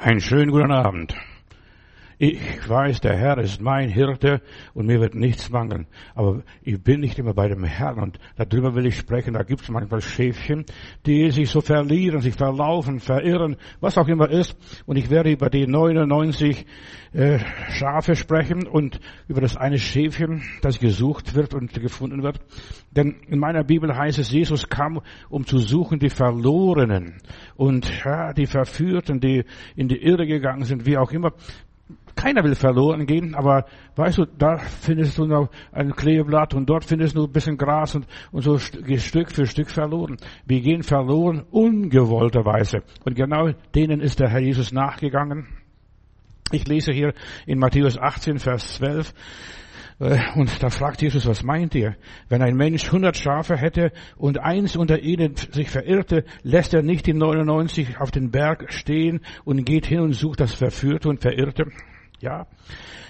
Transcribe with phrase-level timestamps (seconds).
[0.00, 1.12] Einen schönen guten Abend.
[2.20, 4.42] Ich weiß, der Herr ist mein Hirte
[4.74, 5.86] und mir wird nichts mangeln.
[6.16, 9.34] Aber ich bin nicht immer bei dem Herrn und darüber will ich sprechen.
[9.34, 10.64] Da gibt es manchmal Schäfchen,
[11.06, 14.56] die sich so verlieren, sich verlaufen, verirren, was auch immer ist.
[14.84, 16.66] Und ich werde über die 99
[17.12, 17.38] äh,
[17.70, 18.98] Schafe sprechen und
[19.28, 22.40] über das eine Schäfchen, das gesucht wird und gefunden wird.
[22.90, 27.20] Denn in meiner Bibel heißt es, Jesus kam, um zu suchen die Verlorenen
[27.54, 29.44] und ja, die Verführten, die
[29.76, 31.32] in die Irre gegangen sind, wie auch immer.
[32.18, 36.84] Keiner will verloren gehen, aber weißt du, da findest du noch ein Kleeblatt und dort
[36.84, 40.16] findest du ein bisschen Gras und, und so Stück für Stück verloren.
[40.44, 42.82] Wir gehen verloren ungewollterweise.
[43.04, 45.46] Und genau denen ist der Herr Jesus nachgegangen.
[46.50, 47.14] Ich lese hier
[47.46, 49.14] in Matthäus 18, Vers 12.
[50.00, 51.94] Äh, und da fragt Jesus, was meint ihr?
[52.28, 57.06] Wenn ein Mensch 100 Schafe hätte und eins unter ihnen sich verirrte, lässt er nicht
[57.06, 61.70] die 99 auf den Berg stehen und geht hin und sucht das Verführte und Verirrte?
[62.20, 62.46] Ja,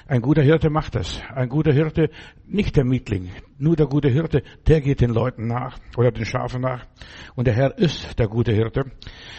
[0.08, 1.20] ein guter Hirte macht das.
[1.34, 2.08] Ein guter Hirte,
[2.46, 6.62] nicht der Mietling, nur der gute Hirte, der geht den Leuten nach oder den Schafen
[6.62, 6.86] nach.
[7.34, 8.84] Und der Herr ist der gute Hirte.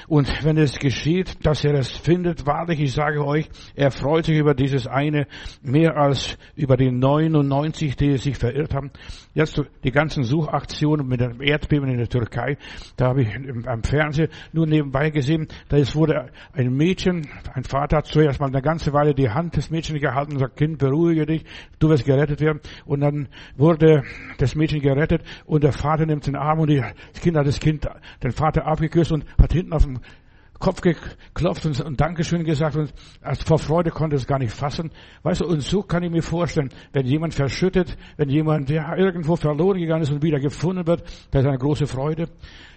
[0.07, 4.37] Und wenn es geschieht, dass er es findet, wahrlich, ich sage euch, er freut sich
[4.37, 5.25] über dieses eine
[5.63, 8.91] mehr als über die 99, die sich verirrt haben.
[9.33, 12.57] Jetzt die ganzen Suchaktionen mit dem Erdbeben in der Türkei,
[12.95, 18.05] da habe ich am Fernsehen nur nebenbei gesehen, da wurde ein Mädchen, ein Vater hat
[18.05, 21.45] zuerst mal eine ganze Weile die Hand des Mädchens gehalten und sagt, Kind, beruhige dich,
[21.79, 22.59] du wirst gerettet werden.
[22.85, 24.03] Und dann wurde
[24.39, 27.61] das Mädchen gerettet und der Vater nimmt den Arm und die, das Kind hat das
[27.61, 27.87] Kind,
[28.21, 29.99] den Vater abgeküsst und hat hinten auf dem
[30.59, 34.91] Kopf geklopft und, und Dankeschön gesagt und als vor Freude konnte es gar nicht fassen.
[35.23, 39.37] Weißt du, und so kann ich mir vorstellen, wenn jemand verschüttet, wenn jemand ja, irgendwo
[39.37, 42.27] verloren gegangen ist und wieder gefunden wird, da ist eine große Freude.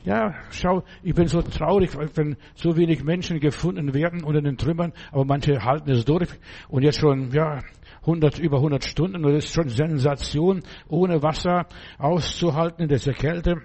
[0.05, 4.93] Ja, schau, ich bin so traurig, wenn so wenig Menschen gefunden werden unter den Trümmern,
[5.11, 6.29] aber manche halten es durch
[6.69, 7.61] und jetzt schon, ja,
[8.03, 11.67] 100, über 100 Stunden und das ist schon Sensation, ohne Wasser
[11.99, 13.63] auszuhalten in dieser Kälte.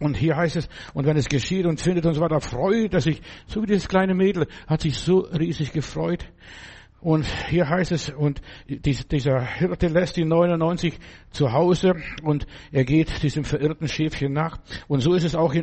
[0.00, 3.00] Und hier heißt es, und wenn es geschieht und findet und so weiter, freut er
[3.00, 6.28] sich, so wie dieses kleine Mädel, hat sich so riesig gefreut.
[7.00, 10.98] Und hier heißt es, und dieser Hirte lässt die 99
[11.30, 14.58] zu Hause und er geht diesem verirrten Schäfchen nach.
[14.88, 15.54] Und so ist es auch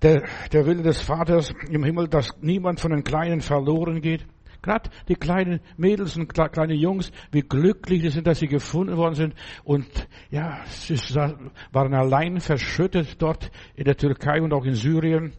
[0.00, 0.22] der,
[0.52, 4.24] der Wille des Vaters im Himmel, dass niemand von den Kleinen verloren geht.
[4.62, 9.14] Gerade die kleinen Mädels und kleine Jungs, wie glücklich sie sind, dass sie gefunden worden
[9.14, 9.34] sind.
[9.64, 9.86] Und
[10.30, 10.96] ja, sie
[11.72, 15.32] waren allein verschüttet dort in der Türkei und auch in Syrien.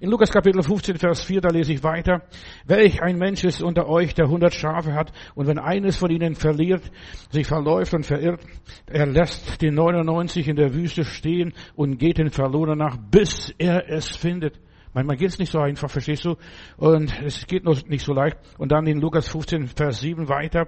[0.00, 2.22] In Lukas Kapitel 15, Vers 4, da lese ich weiter.
[2.64, 6.34] Welch ein Mensch ist unter euch, der hundert Schafe hat, und wenn eines von ihnen
[6.34, 6.82] verliert,
[7.30, 8.40] sich verläuft und verirrt,
[8.86, 13.90] er lässt die 99 in der Wüste stehen und geht den Verlorenen nach, bis er
[13.90, 14.58] es findet.
[14.92, 16.36] Manchmal geht es nicht so einfach, verstehst du?
[16.76, 18.38] Und es geht noch nicht so leicht.
[18.58, 20.66] Und dann in Lukas 15, Vers 7 weiter,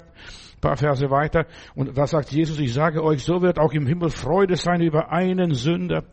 [0.60, 1.46] paar Verse weiter.
[1.74, 5.10] Und da sagt Jesus, ich sage euch, so wird auch im Himmel Freude sein über
[5.10, 6.04] einen Sünder,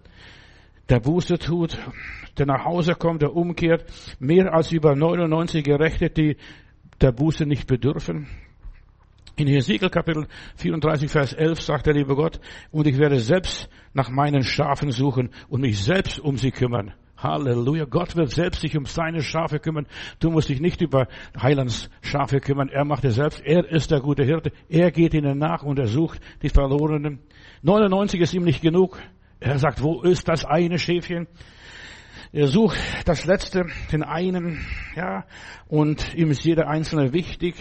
[0.89, 1.77] der Buße tut,
[2.37, 3.85] der nach Hause kommt, der umkehrt,
[4.19, 6.37] mehr als über 99 Gerechte, die
[6.99, 8.27] der Buße nicht bedürfen.
[9.35, 10.27] In Hesekiel Kapitel
[10.57, 12.41] 34, Vers 11 sagt der liebe Gott,
[12.71, 16.93] und ich werde selbst nach meinen Schafen suchen und mich selbst um sie kümmern.
[17.21, 17.85] Halleluja.
[17.85, 19.87] Gott wird selbst sich um seine Schafe kümmern.
[20.19, 21.07] Du musst dich nicht über
[21.39, 22.69] Heilands Schafe kümmern.
[22.69, 23.41] Er macht es selbst.
[23.45, 24.51] Er ist der gute Hirte.
[24.69, 27.19] Er geht ihnen nach und er sucht die Verlorenen.
[27.61, 28.99] 99 ist ihm nicht genug.
[29.39, 31.27] Er sagt, wo ist das eine Schäfchen?
[32.31, 34.63] Er sucht das letzte, den einen,
[34.95, 35.25] ja,
[35.67, 37.55] und ihm ist jeder einzelne wichtig.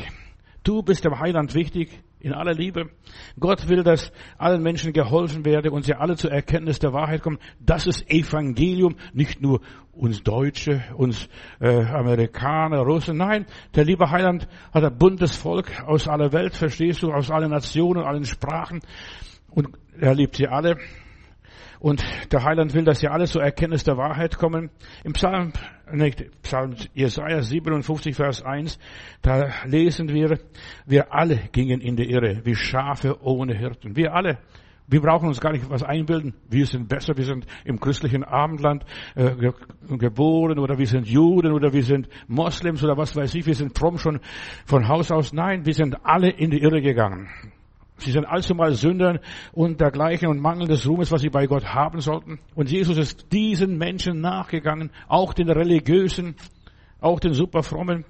[0.62, 2.90] Du bist dem Heiland wichtig in aller Liebe.
[3.38, 7.38] Gott will, dass allen Menschen geholfen werde und sie alle zur Erkenntnis der Wahrheit kommen.
[7.60, 9.60] Das ist Evangelium, nicht nur
[9.92, 11.28] uns Deutsche, uns
[11.60, 13.16] äh, Amerikaner, Russen.
[13.16, 17.50] Nein, der liebe Heiland hat ein buntes Volk aus aller Welt, verstehst du, aus allen
[17.50, 18.80] Nationen, allen Sprachen.
[19.50, 19.68] Und
[19.98, 20.76] er liebt sie alle.
[21.80, 24.70] Und der Heiland will, dass sie alle zur Erkenntnis der Wahrheit kommen.
[25.04, 25.52] Im Psalm,
[25.92, 28.78] nicht, Psalm Jesaja 57, Vers 1,
[29.22, 30.38] da lesen wir,
[30.86, 33.96] wir alle gingen in die Irre, wie Schafe ohne Hirten.
[33.96, 34.38] Wir alle.
[34.90, 36.32] Wir brauchen uns gar nicht was einbilden.
[36.48, 39.34] Wir sind besser, wir sind im christlichen Abendland äh,
[39.98, 43.78] geboren oder wir sind Juden oder wir sind Moslems oder was weiß ich, wir sind
[43.78, 44.20] fromm schon
[44.64, 45.34] von Haus aus.
[45.34, 47.28] Nein, wir sind alle in die Irre gegangen.
[47.98, 49.18] Sie sind allzumal Sündern
[49.52, 52.38] und dergleichen und Mangel des Ruhmes, was sie bei Gott haben sollten.
[52.54, 56.36] Und Jesus ist diesen Menschen nachgegangen, auch den Religiösen,
[57.00, 58.04] auch den Superfrommen.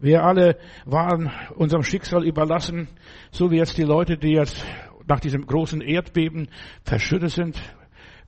[0.00, 2.88] Wir alle waren unserem Schicksal überlassen,
[3.30, 4.64] so wie jetzt die Leute, die jetzt
[5.06, 6.48] nach diesem großen Erdbeben
[6.84, 7.60] verschüttet sind.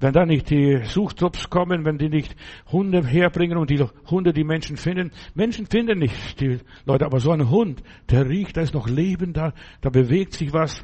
[0.02, 2.34] Wenn da nicht die Suchtrupps kommen, wenn die nicht
[2.72, 3.78] Hunde herbringen und die
[4.10, 5.12] Hunde die Menschen finden.
[5.34, 9.32] Menschen finden nicht die Leute, aber so ein Hund, der riecht, da ist noch Leben
[9.32, 10.82] da, da bewegt sich was.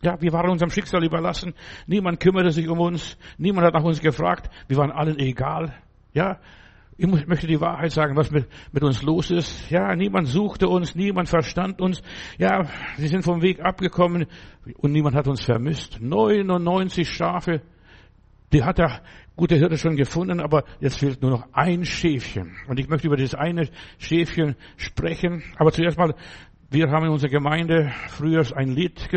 [0.00, 1.52] Ja, wir waren unserem Schicksal überlassen.
[1.86, 3.18] Niemand kümmerte sich um uns.
[3.36, 4.50] Niemand hat nach uns gefragt.
[4.68, 5.74] Wir waren allen egal.
[6.14, 6.38] Ja,
[6.98, 9.70] ich möchte die Wahrheit sagen, was mit, mit uns los ist.
[9.70, 12.02] Ja, niemand suchte uns, niemand verstand uns.
[12.38, 12.64] Ja,
[12.96, 14.26] sie sind vom Weg abgekommen
[14.78, 16.00] und niemand hat uns vermisst.
[16.00, 17.60] 99 Schafe,
[18.52, 19.02] die hat der
[19.36, 22.56] gute Hirte schon gefunden, aber jetzt fehlt nur noch ein Schäfchen.
[22.68, 25.42] Und ich möchte über dieses eine Schäfchen sprechen.
[25.58, 26.14] Aber zuerst mal
[26.68, 29.08] wir haben in unserer Gemeinde früher ein Lied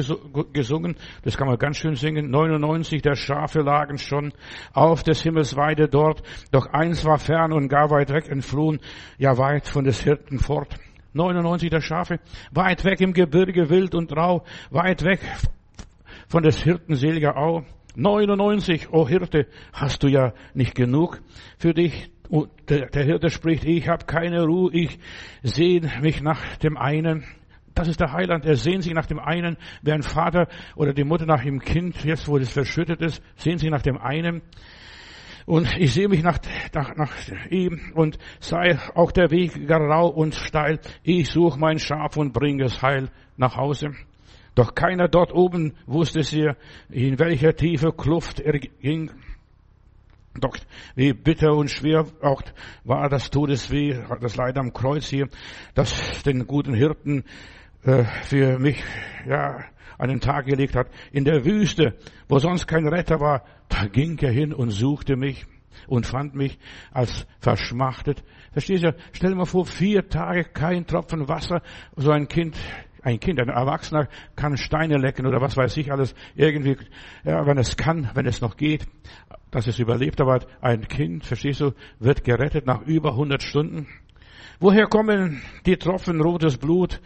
[0.54, 2.30] gesungen, das kann man ganz schön singen.
[2.30, 4.34] 99 der Schafe lagen schon
[4.74, 8.80] auf des Himmels Weide dort, doch eins war fern und gar weit weg entflohen,
[9.18, 10.76] ja weit von des Hirten fort.
[11.14, 12.20] 99 der Schafe,
[12.52, 15.20] weit weg im Gebirge wild und rau, weit weg
[16.28, 17.64] von des Hirten seliger Au.
[17.96, 21.20] 99, o oh Hirte, hast du ja nicht genug
[21.58, 22.12] für dich.
[22.30, 25.00] Und der, der Hirte spricht, ich habe keine Ruhe, ich
[25.42, 27.26] sehne mich nach dem einen.
[27.80, 28.46] Das ist der Heiland.
[28.46, 32.04] Er sehnt sich nach dem einen, wie ein Vater oder die Mutter nach dem Kind,
[32.04, 34.42] jetzt wo es verschüttet ist, sehnt sich nach dem einen.
[35.46, 36.40] Und ich sehe mich nach,
[36.74, 37.12] nach, nach
[37.50, 40.82] ihm und sei auch der Weg gar rau und steil.
[41.04, 43.92] Ich suche mein Schaf und bringe es heil nach Hause.
[44.56, 46.50] Doch keiner dort oben wusste sie,
[46.90, 49.10] in welcher tiefe Kluft er ging.
[50.38, 50.58] Doch
[50.96, 52.42] wie bitter und schwer auch
[52.84, 55.30] war das Todesweh, das Leid am Kreuz hier,
[55.76, 57.24] das den guten Hirten
[57.84, 58.84] äh, für mich
[59.28, 59.66] ja
[60.08, 60.88] den Tag gelegt hat.
[61.12, 61.98] In der Wüste,
[62.28, 65.46] wo sonst kein Retter war, da ging er hin und suchte mich
[65.88, 66.58] und fand mich
[66.92, 68.24] als verschmachtet.
[68.52, 68.96] Verstehst du?
[69.12, 71.62] Stell dir mal vor, vier Tage kein Tropfen Wasser,
[71.96, 72.58] so ein Kind,
[73.02, 76.78] ein Kind, ein Erwachsener kann Steine lecken oder was weiß ich alles, irgendwie,
[77.24, 78.86] ja, wenn es kann, wenn es noch geht,
[79.52, 83.88] dass es überlebt, aber ein Kind, verstehst du, wird gerettet nach über 100 Stunden.
[84.60, 87.00] Woher kommen die Tropfen rotes Blut?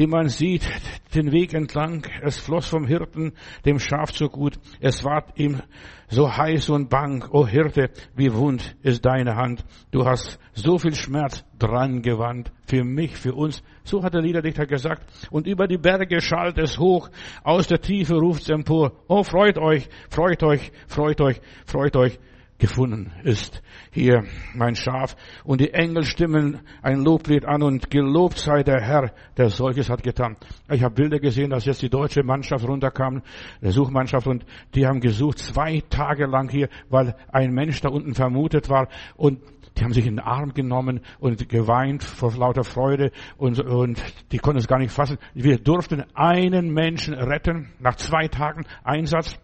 [0.00, 0.66] die man sieht,
[1.14, 2.06] den Weg entlang.
[2.22, 3.32] Es floss vom Hirten
[3.66, 4.58] dem Schaf so gut.
[4.80, 5.60] Es ward ihm
[6.08, 7.28] so heiß und bang.
[7.30, 9.62] O Hirte, wie wund ist deine Hand.
[9.90, 12.50] Du hast so viel Schmerz dran gewandt.
[12.66, 13.62] Für mich, für uns.
[13.84, 15.02] So hat der Liederdichter gesagt.
[15.30, 17.10] Und über die Berge schallt es hoch.
[17.42, 18.92] Aus der Tiefe ruft's empor.
[19.06, 22.18] Oh, freut euch, freut euch, freut euch, freut euch
[22.60, 23.62] gefunden ist.
[23.90, 24.24] Hier
[24.54, 25.16] mein Schaf.
[25.44, 30.02] Und die Engel stimmen ein Loblied an und gelobt sei der Herr, der solches hat
[30.02, 30.36] getan.
[30.70, 33.22] Ich habe Bilder gesehen, dass jetzt die deutsche Mannschaft runterkam,
[33.60, 38.14] der Suchmannschaft, und die haben gesucht zwei Tage lang hier, weil ein Mensch da unten
[38.14, 39.40] vermutet war und
[39.76, 44.02] die haben sich in den Arm genommen und geweint vor lauter Freude und, und
[44.32, 45.18] die konnten es gar nicht fassen.
[45.32, 49.38] Wir durften einen Menschen retten nach zwei Tagen Einsatz.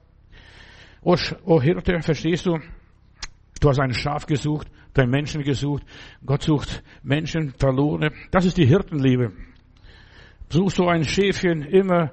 [1.02, 2.58] Oh, oh Hirte, verstehst du?
[3.60, 5.82] Du hast ein Schaf gesucht, dein Menschen gesucht.
[6.24, 8.12] Gott sucht Menschen, Verlorene.
[8.30, 9.32] Das ist die Hirtenliebe.
[10.50, 12.12] Suchst du ein Schäfchen immer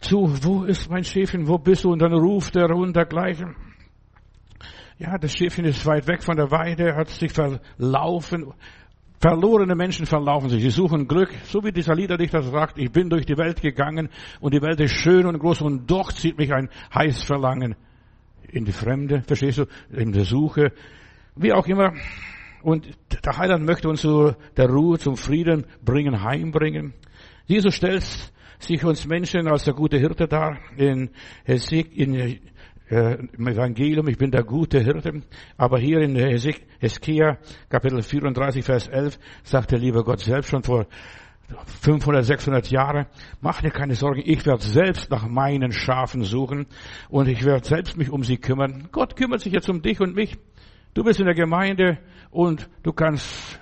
[0.00, 1.92] zu, wo ist mein Schäfchen, wo bist du?
[1.92, 3.56] Und dann ruft er runtergleichen.
[4.98, 8.52] Ja, das Schäfchen ist weit weg von der Weide, hat sich verlaufen.
[9.20, 10.62] Verlorene Menschen verlaufen sich.
[10.62, 11.32] Sie suchen Glück.
[11.44, 14.10] So wie dieser Liederdichter sagt, ich bin durch die Welt gegangen
[14.40, 17.76] und die Welt ist schön und groß und doch zieht mich ein heiß Verlangen
[18.54, 20.72] in die Fremde, verstehst du, in der Suche,
[21.36, 21.92] wie auch immer.
[22.62, 22.88] Und
[23.24, 26.94] der Heiland möchte uns zu der Ruhe, zum Frieden bringen, heimbringen.
[27.46, 28.04] Jesus stellt
[28.58, 31.10] sich uns Menschen als der gute Hirte dar in,
[31.44, 32.40] Hesek, in
[32.90, 35.22] äh, im Evangelium, ich bin der gute Hirte.
[35.56, 40.86] Aber hier in Heskia, Kapitel 34, Vers 11, sagt der liebe Gott selbst schon vor
[41.82, 43.06] 500, 600 Jahre.
[43.40, 46.66] Mach dir keine Sorgen, ich werde selbst nach meinen Schafen suchen
[47.08, 48.88] und ich werde selbst mich um sie kümmern.
[48.92, 50.36] Gott kümmert sich jetzt um dich und mich.
[50.94, 51.98] Du bist in der Gemeinde
[52.30, 53.60] und du kannst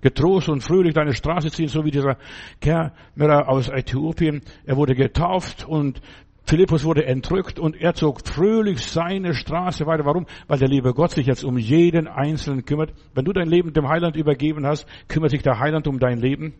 [0.00, 2.18] getrost und fröhlich deine Straße ziehen, so wie dieser
[2.60, 4.42] Kämmerer aus Äthiopien.
[4.64, 6.00] Er wurde getauft und
[6.44, 10.06] Philippus wurde entrückt und er zog fröhlich seine Straße weiter.
[10.06, 10.26] Warum?
[10.46, 12.94] Weil der liebe Gott sich jetzt um jeden Einzelnen kümmert.
[13.14, 16.54] Wenn du dein Leben dem Heiland übergeben hast, kümmert sich der Heiland um dein Leben.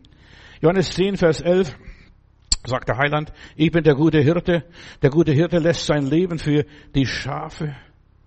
[0.61, 1.73] Johannes 10, Vers 11
[2.65, 4.65] sagt der Heiland, ich bin der gute Hirte.
[5.01, 7.75] Der gute Hirte lässt sein Leben für die Schafe.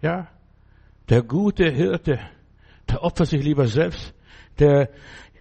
[0.01, 0.29] Ja,
[1.11, 2.19] der gute Hirte,
[2.89, 4.15] der opfert sich lieber selbst.
[4.59, 4.89] Der,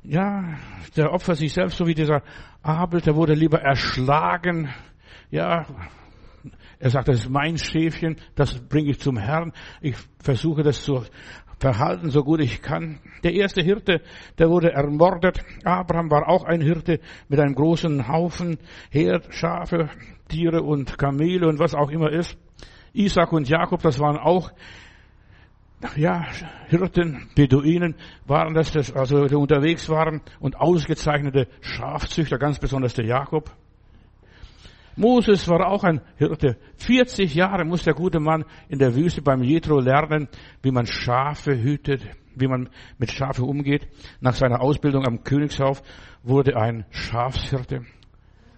[0.04, 0.58] ja,
[0.98, 2.24] der opfert sich selbst, so wie dieser
[2.62, 4.70] Abel, der wurde lieber erschlagen.
[5.30, 5.66] Ja,
[6.80, 9.54] er sagt, das ist mein Schäfchen, das bringe ich zum Herrn.
[9.80, 11.06] Ich versuche das zu
[11.62, 13.00] verhalten, so gut ich kann.
[13.24, 14.02] Der erste Hirte,
[14.38, 15.44] der wurde ermordet.
[15.64, 17.00] Abraham war auch ein Hirte
[17.30, 18.58] mit einem großen Haufen
[18.90, 19.90] Herd, Schafe,
[20.28, 22.36] Tiere und Kamele und was auch immer ist.
[22.94, 24.52] Isaac und Jakob, das waren auch
[25.96, 26.28] ja,
[26.68, 33.52] Hirten, Beduinen waren das, also die unterwegs waren und ausgezeichnete Schafzüchter, ganz besonders der Jakob.
[34.96, 36.58] Moses war auch ein Hirte.
[36.78, 40.28] 40 Jahre muss der gute Mann in der Wüste beim Jethro lernen,
[40.62, 42.02] wie man Schafe hütet,
[42.36, 43.88] wie man mit Schafe umgeht.
[44.20, 45.82] Nach seiner Ausbildung am Königshof
[46.24, 47.86] wurde ein Schafshirte.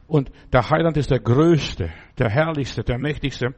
[0.08, 3.56] Und der Heiland ist der Größte, der Herrlichste, der Mächtigste.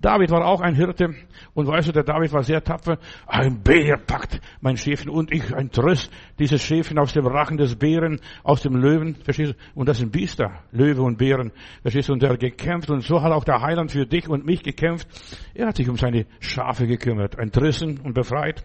[0.00, 1.14] David war auch ein Hirte
[1.52, 2.98] und weißt du, der David war sehr tapfer.
[3.26, 7.76] Ein Bär packt mein Schäfchen und ich ein Tröst dieses Schäfchen aus dem Rachen des
[7.76, 9.78] Bären, aus dem Löwen, verstehst du?
[9.78, 11.52] Und das sind Biester, Löwe und Bären,
[11.82, 12.14] verstehst du?
[12.14, 15.06] Und der gekämpft und so hat auch der Heiland für dich und mich gekämpft.
[15.54, 18.64] Er hat sich um seine Schafe gekümmert, entrissen und befreit.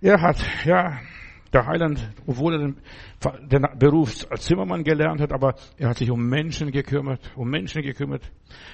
[0.00, 0.98] Er hat, ja,
[1.54, 2.76] der Heiland, obwohl er den,
[3.48, 7.82] den Beruf als Zimmermann gelernt hat, aber er hat sich um Menschen gekümmert, um Menschen
[7.82, 8.30] gekümmert.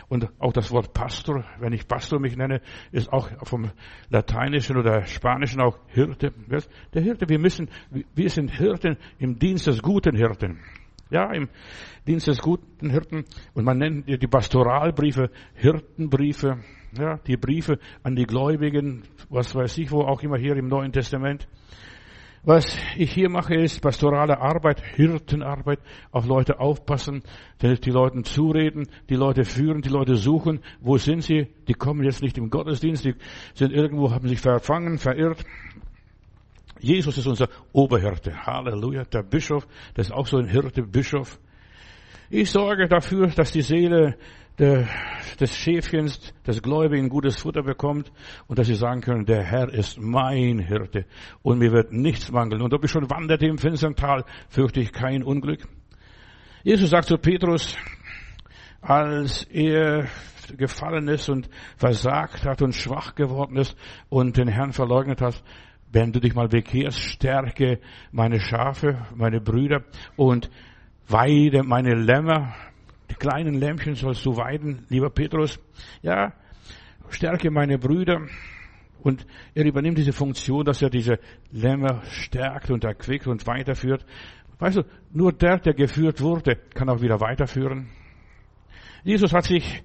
[0.09, 3.71] Und auch das Wort Pastor, wenn ich Pastor mich nenne, ist auch vom
[4.09, 6.33] Lateinischen oder Spanischen auch Hirte.
[6.95, 10.61] Der Hirte, wir müssen, wir sind Hirten im Dienst des guten Hirten.
[11.11, 11.49] Ja, im
[12.07, 13.25] Dienst des guten Hirten.
[13.53, 16.59] Und man nennt die Pastoralbriefe Hirtenbriefe.
[16.99, 20.91] Ja, die Briefe an die Gläubigen, was weiß ich wo, auch immer hier im Neuen
[20.91, 21.47] Testament.
[22.43, 25.79] Was ich hier mache, ist pastorale Arbeit, Hirtenarbeit,
[26.11, 27.23] auf Leute aufpassen,
[27.61, 30.61] die Leuten zureden, die Leute führen, die Leute suchen.
[30.81, 31.49] Wo sind sie?
[31.69, 33.15] Die kommen jetzt nicht im Gottesdienst, die
[33.53, 35.45] sind irgendwo, haben sich verfangen, verirrt.
[36.79, 38.35] Jesus ist unser Oberhirte.
[38.47, 39.05] Halleluja.
[39.05, 41.39] Der Bischof, das ist auch so ein Hirte, Bischof.
[42.31, 44.17] Ich sorge dafür, dass die Seele
[44.61, 48.12] des Schäfchens, des Gläubigen gutes Futter bekommt
[48.47, 51.07] und dass sie sagen können, der Herr ist mein Hirte
[51.43, 52.61] und mir wird nichts mangeln.
[52.61, 55.67] Und ob ich schon wanderte im finstern Tal, fürchte ich kein Unglück.
[56.62, 57.76] Jesus sagt zu Petrus,
[58.83, 60.09] als er
[60.57, 63.76] gefallen ist und versagt hat und schwach geworden ist
[64.09, 65.43] und den Herrn verleugnet hat,
[65.93, 67.81] wenn du dich mal bekehrst, stärke
[68.12, 69.85] meine Schafe, meine Brüder
[70.17, 70.50] und
[71.09, 72.55] weide meine Lämmer,
[73.11, 75.59] die kleinen Lämpchen sollst du weiden, lieber Petrus.
[76.02, 76.33] Ja,
[77.11, 78.26] stärke meine Brüder.
[79.02, 81.19] Und er übernimmt diese Funktion, dass er diese
[81.50, 84.05] Lämmer stärkt und erquickt und weiterführt.
[84.59, 87.88] Weißt du, nur der, der geführt wurde, kann auch wieder weiterführen.
[89.02, 89.83] Jesus hat sich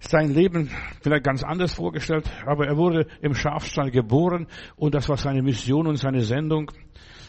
[0.00, 0.70] sein Leben
[1.02, 5.86] vielleicht ganz anders vorgestellt, aber er wurde im Schafstall geboren und das war seine Mission
[5.86, 6.70] und seine Sendung.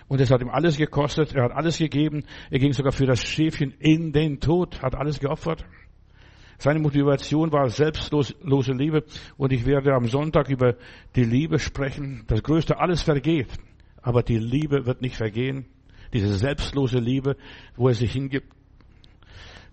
[0.07, 3.23] Und es hat ihm alles gekostet, er hat alles gegeben, er ging sogar für das
[3.23, 5.65] Schäfchen in den Tod, hat alles geopfert.
[6.57, 9.03] Seine Motivation war selbstlose Liebe
[9.37, 10.75] und ich werde am Sonntag über
[11.15, 12.23] die Liebe sprechen.
[12.27, 13.49] Das Größte, alles vergeht,
[14.01, 15.65] aber die Liebe wird nicht vergehen.
[16.13, 17.35] Diese selbstlose Liebe,
[17.75, 18.47] wo er sich hingibt.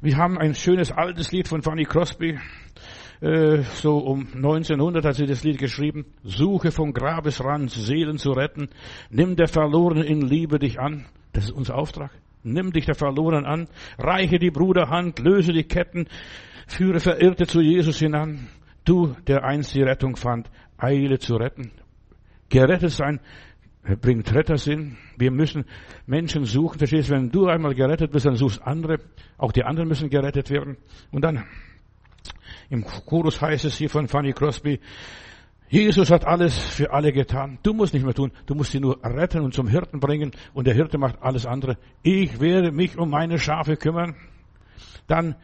[0.00, 2.36] Wir haben ein schönes altes Lied von Fanny Crosby.
[3.22, 6.06] Äh, so um 1900 hat sie das Lied geschrieben.
[6.24, 8.68] Suche vom Grabesrand Seelen zu retten.
[9.10, 11.06] Nimm der Verlorenen in Liebe dich an.
[11.32, 12.10] Das ist unser Auftrag.
[12.42, 13.68] Nimm dich der Verlorenen an.
[13.96, 15.20] Reiche die Bruderhand.
[15.20, 16.08] Löse die Ketten.
[16.66, 18.48] Führe Verirrte zu Jesus hinan.
[18.84, 21.70] Du, der einst die Rettung fand, eile zu retten.
[22.48, 23.20] Gerettet sein
[24.00, 24.96] bringt Rettersinn.
[25.16, 25.64] Wir müssen
[26.06, 26.78] Menschen suchen.
[26.78, 28.98] Verstehst du, wenn du einmal gerettet bist, dann suchst andere.
[29.38, 30.76] Auch die anderen müssen gerettet werden.
[31.12, 31.44] Und dann
[32.70, 34.80] im Chorus heißt es hier von Fanny Crosby,
[35.72, 37.58] Jesus hat alles für alle getan.
[37.62, 38.30] Du musst nicht mehr tun.
[38.44, 40.32] Du musst sie nur retten und zum Hirten bringen.
[40.52, 41.78] Und der Hirte macht alles andere.
[42.02, 44.14] Ich werde mich um meine Schafe kümmern.
[45.06, 45.34] Dann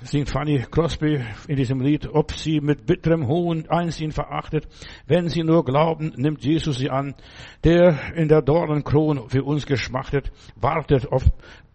[0.00, 4.66] singt Fanny Crosby in diesem Lied, ob sie mit bitterem Hohn eins ihn verachtet.
[5.06, 7.14] Wenn sie nur glauben, nimmt Jesus sie an.
[7.62, 11.24] Der in der Dornenkron für uns geschmachtet, wartet auf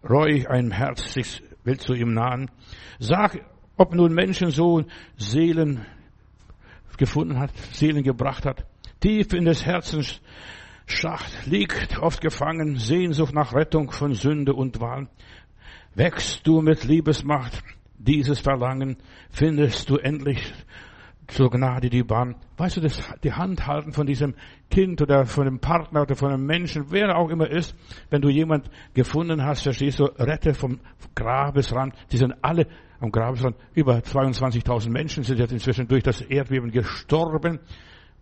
[0.02, 2.50] reuig ein Herz sich will zu ihm nahen.
[2.98, 3.40] Sag
[3.76, 5.84] ob nun Menschensohn Seelen
[6.96, 8.64] gefunden hat, Seelen gebracht hat.
[9.00, 10.20] Tief in des Herzens
[10.86, 15.08] Schacht liegt oft gefangen Sehnsucht nach Rettung von Sünde und Wahl.
[15.94, 17.62] Wächst du mit Liebesmacht
[17.98, 18.96] dieses Verlangen,
[19.30, 20.52] findest du endlich
[21.28, 22.36] zur Gnade die Bahn.
[22.56, 24.34] Weißt du, das, die Hand halten von diesem
[24.70, 27.74] Kind oder von einem Partner oder von einem Menschen, wer auch immer ist,
[28.10, 30.80] wenn du jemand gefunden hast, verstehst du, rette vom
[31.14, 31.94] Grabesrand.
[32.12, 32.66] Die sind alle
[33.00, 33.56] am Grabesrand.
[33.74, 37.60] Über 22.000 Menschen sind jetzt inzwischen durch das Erdbeben gestorben,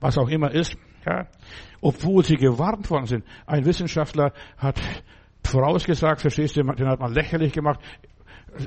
[0.01, 1.27] was auch immer ist, ja,
[1.81, 3.25] obwohl sie gewarnt worden sind.
[3.47, 4.81] Ein Wissenschaftler hat
[5.45, 7.81] vorausgesagt, verstehst du, den hat man lächerlich gemacht.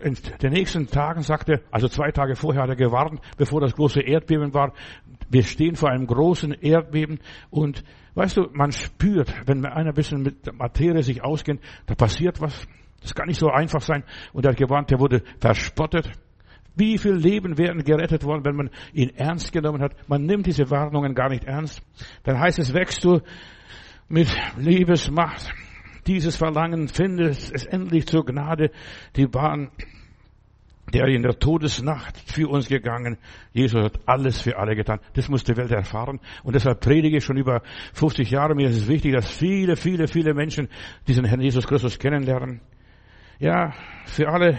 [0.01, 4.01] In den nächsten Tagen sagte, also zwei Tage vorher hat er gewarnt, bevor das große
[4.01, 4.73] Erdbeben war,
[5.29, 7.83] wir stehen vor einem großen Erdbeben und
[8.15, 12.67] weißt du, man spürt, wenn einer ein bisschen mit Materie sich auskennt, da passiert was.
[13.01, 14.03] Das kann nicht so einfach sein.
[14.33, 16.11] Und er hat gewarnt, der wurde verspottet.
[16.75, 19.93] Wie viele Leben werden gerettet worden, wenn man ihn ernst genommen hat?
[20.07, 21.81] Man nimmt diese Warnungen gar nicht ernst.
[22.23, 23.21] Dann heißt es, wächst du
[24.09, 25.51] mit Liebesmacht.
[26.07, 28.71] Dieses Verlangen findet es endlich zur Gnade
[29.15, 29.71] die Bahn
[30.93, 33.17] der in der Todesnacht für uns gegangen.
[33.51, 34.99] Jesus hat alles für alle getan.
[35.13, 36.21] Das muss die Welt erfahren.
[36.43, 37.61] Und deshalb predige ich schon über
[37.93, 38.55] 50 Jahre.
[38.55, 40.69] Mir ist es wichtig, dass viele, viele, viele Menschen
[41.05, 42.61] diesen Herrn Jesus Christus kennenlernen.
[43.39, 43.73] Ja,
[44.05, 44.57] für alle,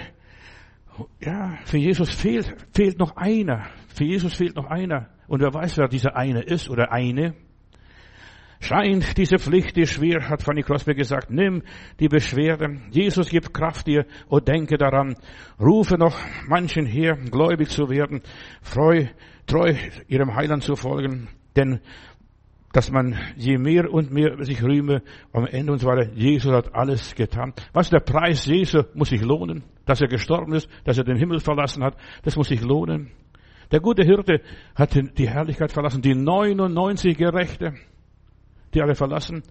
[1.20, 3.66] ja, für Jesus fehlt, fehlt noch einer.
[3.94, 5.08] Für Jesus fehlt noch einer.
[5.28, 7.34] Und wer weiß, wer dieser eine ist oder eine
[8.60, 11.30] scheint diese Pflicht dir schwer, hat Fanny Crosby gesagt.
[11.30, 11.62] Nimm
[12.00, 12.80] die Beschwerde.
[12.90, 15.16] Jesus gibt Kraft dir und denke daran.
[15.60, 18.22] Rufe noch manchen her, gläubig zu werden,
[18.62, 19.06] freu,
[19.46, 19.74] treu
[20.08, 21.28] ihrem Heiland zu folgen.
[21.56, 21.80] Denn
[22.72, 26.74] dass man je mehr und mehr sich rühme, am Ende und so weiter, Jesus hat
[26.74, 27.54] alles getan.
[27.72, 31.40] Was der Preis Jesu muss sich lohnen, dass er gestorben ist, dass er den Himmel
[31.40, 33.10] verlassen hat, das muss sich lohnen.
[33.70, 34.40] Der gute Hirte
[34.74, 37.74] hat die Herrlichkeit verlassen, die 99 Gerechte
[38.74, 39.42] die alle verlassen.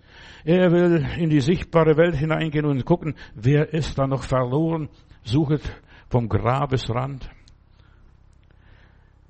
[0.43, 4.89] Er will in die sichtbare Welt hineingehen und gucken, wer ist da noch verloren,
[5.23, 5.61] suchet
[6.09, 7.29] vom Grabesrand.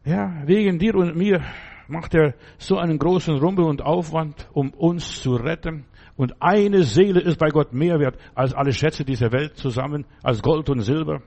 [0.06, 1.42] Ja, wegen dir und mir
[1.88, 5.86] macht er so einen großen Rumpel und Aufwand, um uns zu retten.
[6.16, 10.42] Und eine Seele ist bei Gott mehr wert als alle Schätze dieser Welt zusammen, als
[10.42, 11.22] Gold und Silber.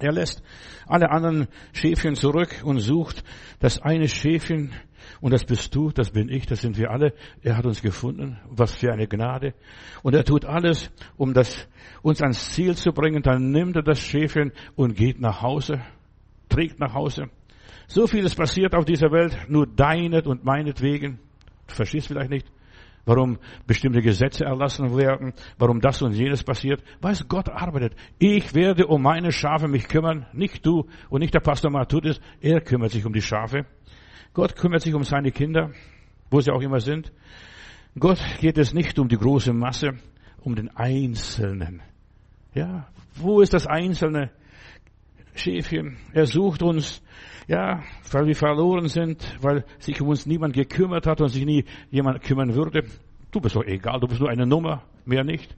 [0.00, 0.42] Er lässt
[0.86, 3.24] alle anderen Schäfchen zurück und sucht
[3.60, 4.72] das eine Schäfchen,
[5.20, 7.12] und das bist du, das bin ich, das sind wir alle.
[7.42, 8.38] Er hat uns gefunden.
[8.48, 9.54] Was für eine Gnade.
[10.02, 11.68] Und er tut alles, um das,
[12.02, 13.22] uns ans Ziel zu bringen.
[13.22, 15.80] Dann nimmt er das Schäfchen und geht nach Hause,
[16.48, 17.30] trägt nach Hause.
[17.88, 21.18] So vieles passiert auf dieser Welt, nur deinet und meinetwegen.
[21.66, 22.46] Du verstehst vielleicht nicht,
[23.04, 26.82] warum bestimmte Gesetze erlassen werden, warum das und jenes passiert.
[27.00, 27.96] Weiß Gott arbeitet.
[28.18, 32.20] Ich werde um meine Schafe mich kümmern, nicht du und nicht der Pastor Matutis.
[32.40, 33.66] Er kümmert sich um die Schafe.
[34.34, 35.70] Gott kümmert sich um seine Kinder,
[36.30, 37.12] wo sie auch immer sind.
[37.98, 39.94] Gott geht es nicht um die große Masse,
[40.40, 41.82] um den Einzelnen.
[42.54, 44.30] Ja, wo ist das einzelne
[45.34, 45.96] Schäfchen?
[46.12, 47.02] Er sucht uns,
[47.46, 51.64] ja, weil wir verloren sind, weil sich um uns niemand gekümmert hat und sich nie
[51.90, 52.84] jemand kümmern würde.
[53.30, 55.56] Du bist doch egal, du bist nur eine Nummer, mehr nicht.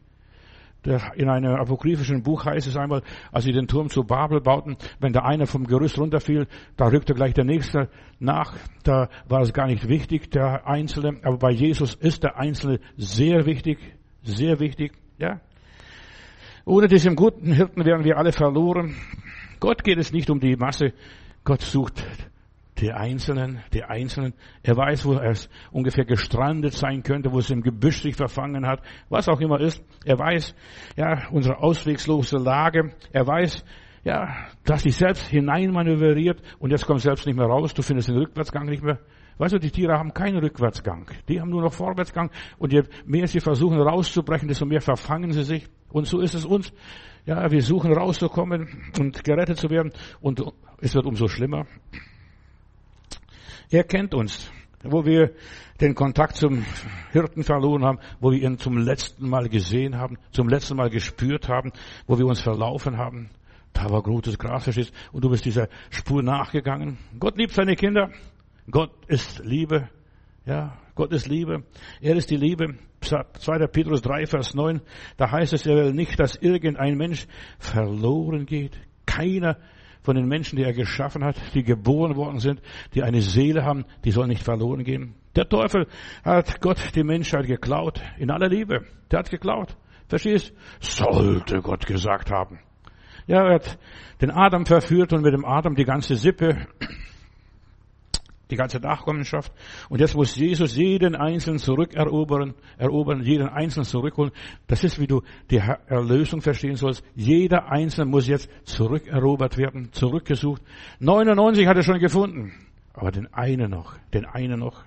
[0.87, 5.13] In einem apokryphischen Buch heißt es einmal, als sie den Turm zu Babel bauten, wenn
[5.13, 8.55] der eine vom Gerüst runterfiel, da rückte gleich der nächste nach.
[8.83, 11.21] Da war es gar nicht wichtig, der Einzelne.
[11.23, 13.79] Aber bei Jesus ist der Einzelne sehr wichtig,
[14.23, 15.41] sehr wichtig, ja.
[16.65, 18.95] Ohne diesem guten Hirten wären wir alle verloren.
[19.61, 20.93] Gott geht es nicht um die Masse.
[21.45, 22.05] Gott sucht
[22.81, 24.35] die Einzelnen, die Einzelnen.
[24.63, 25.35] Er weiß, wo er
[25.71, 29.85] ungefähr gestrandet sein könnte, wo es im Gebüsch sich verfangen hat, was auch immer ist.
[30.05, 30.55] Er weiß,
[30.97, 32.93] ja, unsere auswegslose Lage.
[33.13, 33.65] Er weiß,
[34.05, 37.75] ja, dass sich selbst hineinmanövriert und jetzt kommt selbst nicht mehr raus.
[37.75, 38.99] Du findest den Rückwärtsgang nicht mehr.
[39.39, 41.11] Weißt du, die Tiere haben keinen Rückwärtsgang.
[41.29, 42.31] Die haben nur noch Vorwärtsgang.
[42.59, 45.67] Und je mehr sie versuchen rauszubrechen, desto mehr verfangen sie sich.
[45.91, 46.73] Und so ist es uns.
[47.25, 49.93] Ja, wir suchen rauszukommen und gerettet zu werden.
[50.21, 50.43] Und
[50.81, 51.67] es wird umso schlimmer.
[53.71, 54.51] Er kennt uns,
[54.83, 55.31] wo wir
[55.81, 56.65] den Kontakt zum
[57.13, 61.49] Hirten verloren haben, wo wir ihn zum letzten Mal gesehen haben, zum letzten Mal gespürt
[61.49, 61.73] haben,
[62.09, 63.31] wo wir uns verlaufen haben.
[63.73, 66.99] Da war großes Gras verschissen und du bist dieser Spur nachgegangen.
[67.21, 68.11] Gott liebt seine Kinder.
[68.69, 69.89] Gott ist Liebe.
[70.45, 71.63] Ja, Gott ist Liebe.
[72.01, 72.75] Er ist die Liebe.
[73.01, 73.67] 2.
[73.69, 74.81] Petrus 3, Vers 9.
[75.17, 77.27] Da heißt es, er will nicht, dass irgendein Mensch
[77.61, 78.81] verloren geht.
[79.07, 79.59] Keiner
[80.11, 82.61] von den Menschen, die er geschaffen hat, die geboren worden sind,
[82.95, 85.15] die eine Seele haben, die sollen nicht verloren gehen.
[85.37, 85.87] Der Teufel
[86.25, 88.85] hat Gott die Menschheit geklaut, in aller Liebe.
[89.13, 89.77] Der hat geklaut.
[90.09, 90.53] Verstehst?
[90.81, 92.59] Sollte Gott gesagt haben.
[93.29, 93.79] Ja, er hat
[94.21, 96.67] den Adam verführt und mit dem Adam die ganze Sippe
[98.51, 99.53] die ganze Nachkommenschaft.
[99.89, 104.33] Und jetzt muss Jesus jeden Einzelnen zurückerobern, erobern, jeden Einzelnen zurückholen.
[104.67, 107.05] Das ist, wie du die Erlösung verstehen sollst.
[107.15, 110.63] Jeder Einzelne muss jetzt zurückerobert werden, zurückgesucht.
[110.99, 112.53] 99 hat er schon gefunden.
[112.93, 114.85] Aber den einen noch, den einen noch.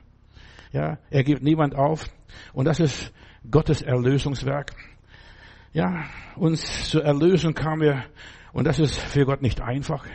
[0.71, 2.05] Ja, er gibt niemand auf.
[2.53, 3.13] Und das ist
[3.49, 4.73] Gottes Erlösungswerk.
[5.73, 8.05] Ja, uns zur Erlösung kam er,
[8.51, 10.05] und das ist für Gott nicht einfach.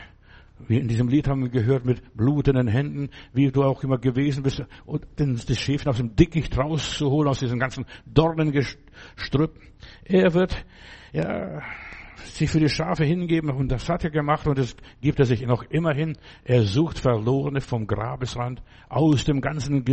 [0.66, 4.62] In diesem Lied haben wir gehört, mit blutenden Händen, wie du auch immer gewesen bist,
[4.86, 9.52] und das Schäfchen aus dem Dickicht rauszuholen, aus diesem ganzen Dornengestrüpp.
[10.04, 10.64] Er wird,
[11.12, 11.62] ja,
[12.24, 15.46] sich für die Schafe hingeben, und das hat er gemacht, und das gibt er sich
[15.46, 16.16] noch immer hin.
[16.44, 19.84] Er sucht Verlorene vom Grabesrand, aus dem ganzen,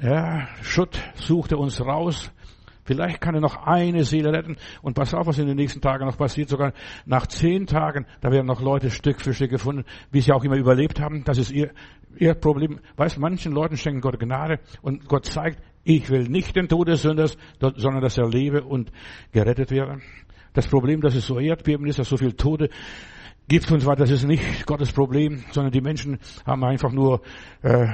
[0.00, 2.30] ja, Schutt sucht er uns raus,
[2.88, 4.56] Vielleicht kann er noch eine Seele retten.
[4.80, 6.48] Und pass auf, was in den nächsten Tagen noch passiert.
[6.48, 6.72] Sogar
[7.04, 10.56] nach zehn Tagen, da werden noch Leute Stück für Stück gefunden, wie sie auch immer
[10.56, 11.22] überlebt haben.
[11.22, 11.70] Das ist ihr,
[12.16, 12.80] ihr Problem.
[12.96, 17.02] Weißt, manchen Leuten schenken Gott Gnade und Gott zeigt, ich will nicht den Tod des
[17.02, 18.90] Sünders, sondern dass er lebe und
[19.32, 20.00] gerettet werde.
[20.54, 22.70] Das Problem, dass es so Erdbeben ist, dass so viel Tode
[23.48, 27.20] gibt und weiter, das ist nicht Gottes Problem, sondern die Menschen haben einfach nur
[27.60, 27.88] äh,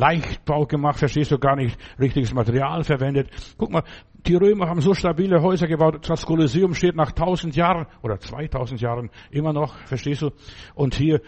[0.00, 3.28] Leichtbau gemacht, verstehst du, gar nicht richtiges Material verwendet.
[3.58, 3.82] Guck mal,
[4.26, 8.80] die Römer haben so stabile Häuser gebaut, das Kolosseum steht nach tausend Jahren oder 2000
[8.80, 10.30] Jahren immer noch, verstehst du?
[10.74, 11.20] Und hier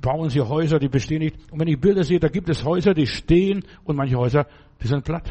[0.00, 1.36] bauen sie Häuser, die bestehen nicht.
[1.52, 4.46] Und wenn ich Bilder sehe, da gibt es Häuser, die stehen und manche Häuser,
[4.82, 5.30] die sind platt.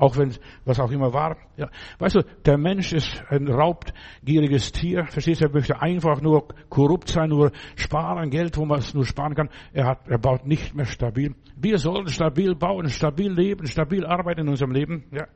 [0.00, 0.34] Auch wenn,
[0.64, 1.36] was auch immer war.
[1.58, 1.68] Ja.
[1.98, 5.04] Weißt du, der Mensch ist ein raubgieriges Tier.
[5.04, 5.44] Verstehst du?
[5.44, 9.50] Er möchte einfach nur korrupt sein, nur sparen, Geld, wo man es nur sparen kann.
[9.74, 11.34] Er hat, er baut nicht mehr stabil.
[11.54, 15.04] Wir sollen stabil bauen, stabil leben, stabil arbeiten in unserem Leben.
[15.12, 15.26] Ja.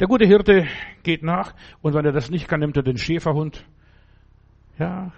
[0.00, 0.66] Der gute Hirte
[1.04, 3.64] geht nach und wenn er das nicht kann, nimmt er den Schäferhund.
[4.76, 5.12] Ja.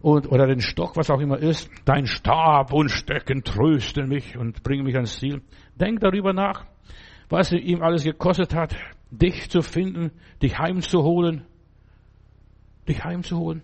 [0.00, 1.70] Und, oder den Stock, was auch immer ist.
[1.84, 5.42] Dein Stab und Stecken trösten mich und bringen mich ans Ziel.
[5.78, 6.64] Denk darüber nach
[7.28, 8.74] was es ihm alles gekostet hat,
[9.10, 10.10] dich zu finden,
[10.42, 11.44] dich heimzuholen,
[12.88, 13.62] dich heimzuholen.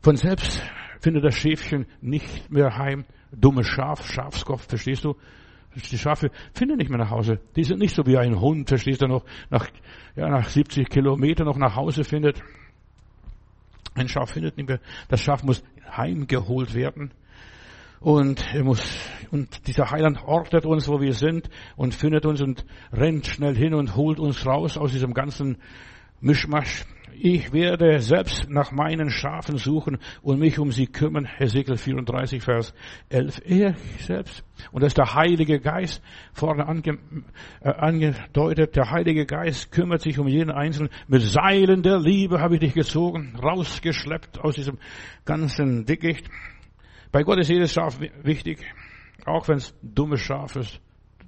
[0.00, 0.62] Von selbst
[1.00, 3.04] findet das Schäfchen nicht mehr heim.
[3.32, 5.16] Dummes Schaf, Schafskopf, verstehst du?
[5.74, 7.40] Die Schafe finden nicht mehr nach Hause.
[7.56, 9.68] Die sind nicht so wie ein Hund, verstehst du noch, nach,
[10.16, 12.42] ja, nach 70 Kilometern noch nach Hause findet.
[13.94, 14.80] Ein Schaf findet nicht mehr.
[15.08, 17.12] Das Schaf muss heimgeholt werden.
[18.02, 18.82] Und er muss,
[19.30, 23.74] und dieser Heiland ortet uns, wo wir sind, und findet uns und rennt schnell hin
[23.74, 25.58] und holt uns raus aus diesem ganzen
[26.20, 26.84] Mischmasch.
[27.14, 31.26] Ich werde selbst nach meinen Schafen suchen und mich um sie kümmern.
[31.26, 32.74] Hesekiel 34, Vers
[33.10, 33.42] 11.
[33.44, 34.42] Er selbst.
[34.72, 36.98] Und das ist der Heilige Geist vorne ange,
[37.60, 38.74] äh, angedeutet.
[38.74, 40.90] Der Heilige Geist kümmert sich um jeden Einzelnen.
[41.06, 44.78] Mit Seilen der Liebe habe ich dich gezogen, rausgeschleppt aus diesem
[45.24, 46.28] ganzen Dickicht.
[47.12, 48.64] Bei Gott ist jedes Schaf wichtig,
[49.26, 50.80] auch wenn es dummes Schaf ist.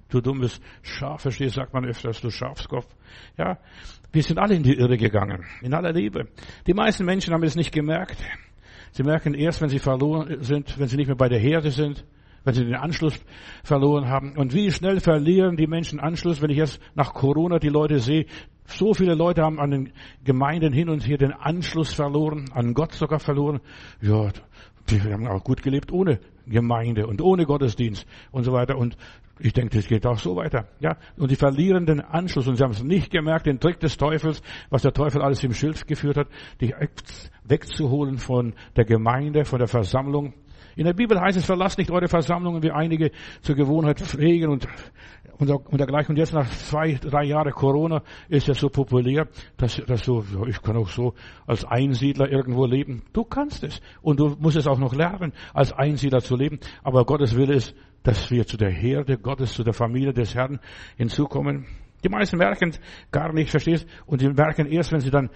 [0.08, 2.86] Du dummes Schaf, verstehst, sagt man öfters, du Schafskopf.
[3.36, 3.58] Ja,
[4.12, 6.28] wir sind alle in die Irre gegangen, in aller Liebe.
[6.66, 8.16] Die meisten Menschen haben es nicht gemerkt.
[8.92, 12.04] Sie merken erst, wenn sie verloren sind, wenn sie nicht mehr bei der Herde sind,
[12.44, 13.18] wenn sie den Anschluss
[13.64, 14.36] verloren haben.
[14.36, 18.26] Und wie schnell verlieren die Menschen Anschluss, wenn ich jetzt nach Corona die Leute sehe.
[18.66, 19.92] So viele Leute haben an den
[20.22, 23.60] Gemeinden hin und her den Anschluss verloren, an Gott sogar verloren.
[24.00, 24.30] Ja,
[24.86, 28.76] wir haben auch gut gelebt ohne Gemeinde und ohne Gottesdienst und so weiter.
[28.76, 28.96] Und
[29.40, 30.68] ich denke, das geht auch so weiter.
[30.80, 33.96] Ja, und die verlieren den Anschluss und sie haben es nicht gemerkt, den Trick des
[33.96, 36.28] Teufels, was der Teufel alles im Schild geführt hat,
[36.60, 36.74] dich
[37.44, 40.34] wegzuholen von der Gemeinde, von der Versammlung.
[40.76, 43.10] In der Bibel heißt es, verlasst nicht eure Versammlungen, wie einige
[43.42, 44.66] zur Gewohnheit pflegen und
[45.38, 46.12] und, und dergleichen.
[46.12, 50.60] Und jetzt nach zwei, drei Jahren Corona ist es so populär, dass, dass so, ich
[50.62, 51.14] kann auch so
[51.46, 53.02] als Einsiedler irgendwo leben.
[53.12, 53.80] Du kannst es.
[54.02, 56.58] Und du musst es auch noch lernen, als Einsiedler zu leben.
[56.82, 60.60] Aber Gottes Wille ist, dass wir zu der Herde Gottes, zu der Familie des Herrn
[60.96, 61.66] hinzukommen.
[62.04, 62.74] Die meisten merken
[63.10, 63.86] gar nicht, verstehst?
[64.04, 65.30] Und die merken erst, wenn sie dann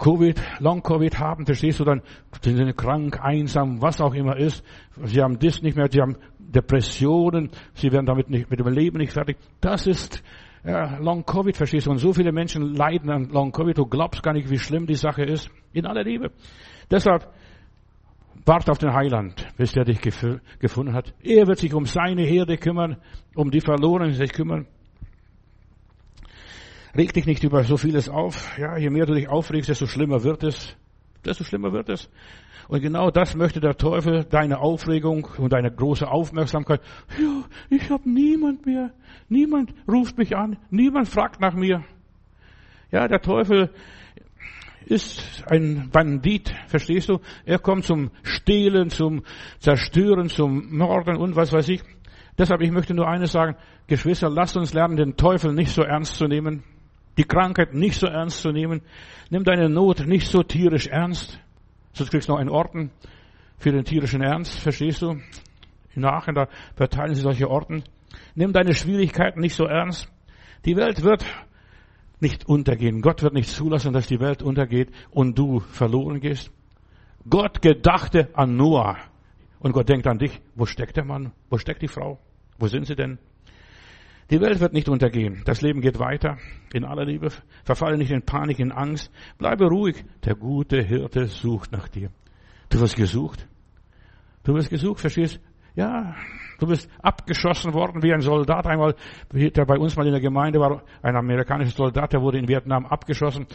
[0.00, 2.02] Covid, Long-Covid haben, verstehst du, dann
[2.42, 4.64] sind sie krank, einsam, was auch immer ist.
[5.04, 8.98] Sie haben das nicht mehr, sie haben Depressionen, sie werden damit nicht, mit dem Leben
[8.98, 9.36] nicht fertig.
[9.60, 10.22] Das ist
[10.64, 11.90] ja, Long Covid, verstehst du?
[11.90, 14.94] Und so viele Menschen leiden an Long Covid, du glaubst gar nicht, wie schlimm die
[14.94, 15.50] Sache ist.
[15.72, 16.32] In aller Liebe.
[16.90, 17.28] Deshalb,
[18.44, 21.14] wart auf den Heiland, bis er dich gef gefunden hat.
[21.22, 22.96] Er wird sich um seine Herde kümmern,
[23.34, 24.66] um die Verlorenen sich kümmern.
[26.96, 28.58] Reg dich nicht über so vieles auf.
[28.58, 30.76] Ja, je mehr du dich aufregst, desto schlimmer wird es.
[31.24, 32.08] Desto schlimmer wird es.
[32.68, 36.80] Und genau das möchte der Teufel, deine Aufregung und deine große Aufmerksamkeit.
[37.18, 38.92] Ja, ich habe niemand mehr.
[39.28, 40.56] Niemand ruft mich an.
[40.70, 41.84] Niemand fragt nach mir.
[42.90, 43.70] Ja, der Teufel
[44.86, 47.20] ist ein Bandit, verstehst du?
[47.44, 49.22] Er kommt zum Stehlen, zum
[49.58, 51.82] Zerstören, zum Morden und was weiß ich.
[52.38, 56.16] Deshalb, ich möchte nur eines sagen, Geschwister, lasst uns lernen, den Teufel nicht so ernst
[56.16, 56.64] zu nehmen,
[57.16, 58.82] die Krankheit nicht so ernst zu nehmen.
[59.30, 61.40] Nimm deine Not nicht so tierisch ernst.
[61.92, 62.90] Sonst kriegst du noch einen Orden
[63.58, 65.20] für den tierischen Ernst, verstehst du?
[65.94, 67.82] Im Nachhinein, da verteilen sie solche Orden.
[68.34, 70.08] Nimm deine Schwierigkeiten nicht so ernst.
[70.64, 71.24] Die Welt wird
[72.20, 73.02] nicht untergehen.
[73.02, 76.50] Gott wird nicht zulassen, dass die Welt untergeht und du verloren gehst.
[77.28, 78.96] Gott gedachte an Noah.
[79.58, 80.40] Und Gott denkt an dich.
[80.54, 81.32] Wo steckt der Mann?
[81.50, 82.18] Wo steckt die Frau?
[82.58, 83.18] Wo sind sie denn?
[84.30, 85.42] Die Welt wird nicht untergehen.
[85.44, 86.38] Das Leben geht weiter.
[86.72, 87.30] In aller Liebe.
[87.64, 89.10] Verfalle nicht in Panik, in Angst.
[89.38, 90.04] Bleibe ruhig.
[90.24, 92.10] Der gute Hirte sucht nach dir.
[92.68, 93.48] Du wirst gesucht.
[94.44, 95.40] Du wirst gesucht, verstehst?
[95.74, 96.14] Ja,
[96.58, 98.94] du bist abgeschossen worden wie ein Soldat einmal,
[99.32, 102.86] der bei uns mal in der Gemeinde war, ein amerikanischer Soldat, der wurde in Vietnam
[102.86, 103.46] abgeschossen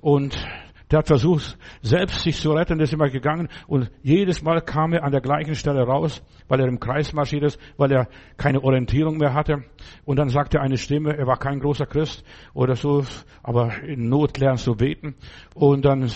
[0.00, 0.36] und
[0.92, 5.04] der hat versucht, selbst sich zu retten, ist immer gegangen und jedes Mal kam er
[5.04, 9.16] an der gleichen Stelle raus, weil er im Kreis marschiert ist, weil er keine Orientierung
[9.16, 9.64] mehr hatte.
[10.04, 13.04] Und dann sagte eine Stimme, er war kein großer Christ oder so,
[13.42, 15.14] aber in Not lernst du beten.
[15.54, 16.10] Und dann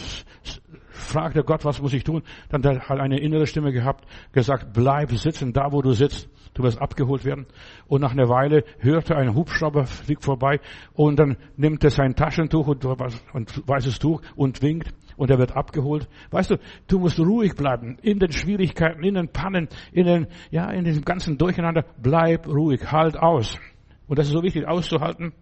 [0.90, 2.22] fragte Gott, was muss ich tun?
[2.50, 6.28] Dann hat eine innere Stimme gehabt, gesagt, bleib sitzen, da wo du sitzt.
[6.56, 7.44] Du wirst abgeholt werden.
[7.86, 10.58] Und nach einer Weile hörte ein Hubschrauber fliegt vorbei
[10.94, 15.54] und dann nimmt er sein Taschentuch und, und weißes Tuch und winkt und er wird
[15.54, 16.08] abgeholt.
[16.30, 16.56] Weißt du,
[16.88, 21.04] du musst ruhig bleiben in den Schwierigkeiten, in den Pannen, in den, ja, in diesem
[21.04, 21.84] ganzen Durcheinander.
[22.00, 23.58] Bleib ruhig, halt aus.
[24.06, 25.34] Und das ist so wichtig auszuhalten.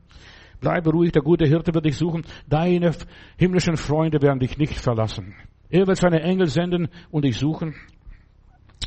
[0.61, 2.25] Bleibe ruhig, der gute Hirte wird dich suchen.
[2.49, 2.91] Deine
[3.37, 5.37] himmlischen Freunde werden dich nicht verlassen.
[5.71, 7.77] Er wird seine Engel senden und dich suchen.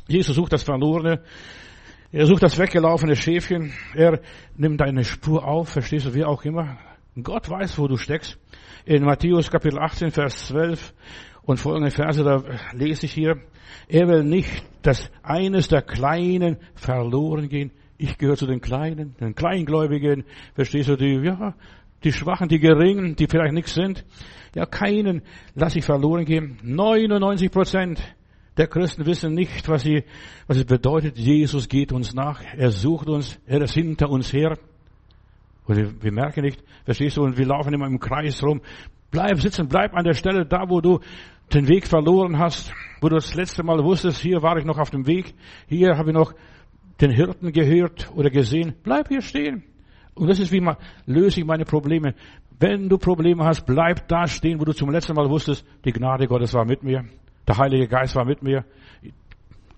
[0.10, 1.22] Jesus sucht das Verlorene.
[2.10, 3.74] Er sucht das weggelaufene Schäfchen.
[3.94, 4.22] Er
[4.56, 6.78] nimmt deine Spur auf, verstehst du, wie auch immer.
[7.22, 8.40] Gott weiß, wo du steckst.
[8.86, 10.94] In Matthäus Kapitel 18, Vers 12
[11.44, 13.42] und folgende Verse, da lese ich hier.
[13.90, 17.72] Er will nicht, dass eines der Kleinen verloren gehen.
[17.98, 21.56] Ich gehöre zu den Kleinen, den Kleingläubigen, verstehst du, die, ja,
[22.06, 24.06] die Schwachen, die Geringen, die vielleicht nichts sind.
[24.56, 25.24] Ja, keinen
[25.56, 26.58] lasse ich verloren gehen.
[26.64, 28.02] 99 Prozent
[28.58, 30.04] der Christen wissen nicht, was, sie,
[30.48, 31.18] was es bedeutet.
[31.18, 32.42] Jesus geht uns nach.
[32.56, 33.40] Er sucht uns.
[33.46, 34.58] Er ist hinter uns her.
[35.66, 38.62] Und wir merken nicht, verstehst du, und wir laufen immer im Kreis rum.
[39.12, 41.00] Bleib sitzen, bleib an der Stelle da, wo du
[41.54, 44.90] den Weg verloren hast, wo du das letzte Mal wusstest, hier war ich noch auf
[44.90, 45.34] dem Weg,
[45.68, 46.34] hier habe ich noch
[47.00, 48.76] den Hirten gehört oder gesehen.
[48.84, 49.64] Bleib hier stehen.
[50.16, 52.16] Und das ist wie man, löse ich meine Probleme.
[52.60, 56.28] Wenn du Probleme hast, bleib da stehen, wo du zum letzten Mal wusstest, die Gnade
[56.28, 57.06] Gottes war mit mir.
[57.48, 58.66] Der Heilige Geist war mit mir.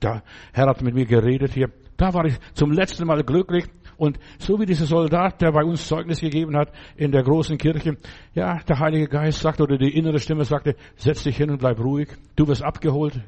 [0.02, 1.70] Der Herr hat mit mir geredet hier.
[1.98, 3.66] Da war ich zum letzten Mal glücklich.
[3.98, 7.98] Und so wie dieser Soldat, der bei uns Zeugnis gegeben hat in der großen Kirche,
[8.34, 11.80] ja, der Heilige Geist sagte oder die innere Stimme sagte, setz dich hin und bleib
[11.80, 12.08] ruhig.
[12.38, 13.22] Du wirst abgeholt.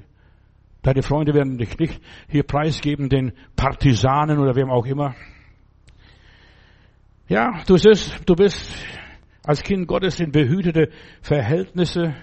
[0.81, 5.13] Deine Freunde werden dich nicht hier preisgeben, den Partisanen oder wem auch immer.
[7.27, 8.73] Ja, du bist, du bist
[9.43, 10.89] als Kind Gottes in behütete
[11.21, 12.15] Verhältnisse.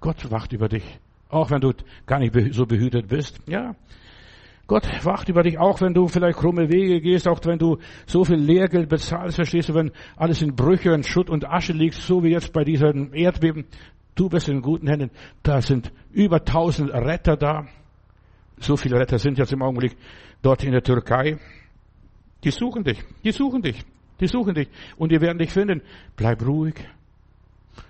[0.00, 0.84] Gott wacht über dich.
[1.28, 1.72] Auch wenn du
[2.06, 3.40] gar nicht so behütet bist.
[3.46, 3.74] Ja.
[4.66, 8.24] Gott wacht über dich, auch wenn du vielleicht krumme Wege gehst, auch wenn du so
[8.24, 12.24] viel Lehrgeld bezahlst, verstehst du, wenn alles in Brüche und Schutt und Asche liegt, so
[12.24, 13.66] wie jetzt bei diesem Erdbeben.
[14.16, 15.10] Du bist in guten Händen.
[15.42, 17.66] Da sind über tausend Retter da.
[18.58, 19.96] So viele Retter sind jetzt im Augenblick
[20.42, 21.38] dort in der Türkei.
[22.42, 22.98] Die suchen dich.
[23.22, 23.84] Die suchen dich.
[24.20, 24.68] Die suchen dich.
[24.96, 25.82] Und die werden dich finden.
[26.16, 26.74] Bleib ruhig.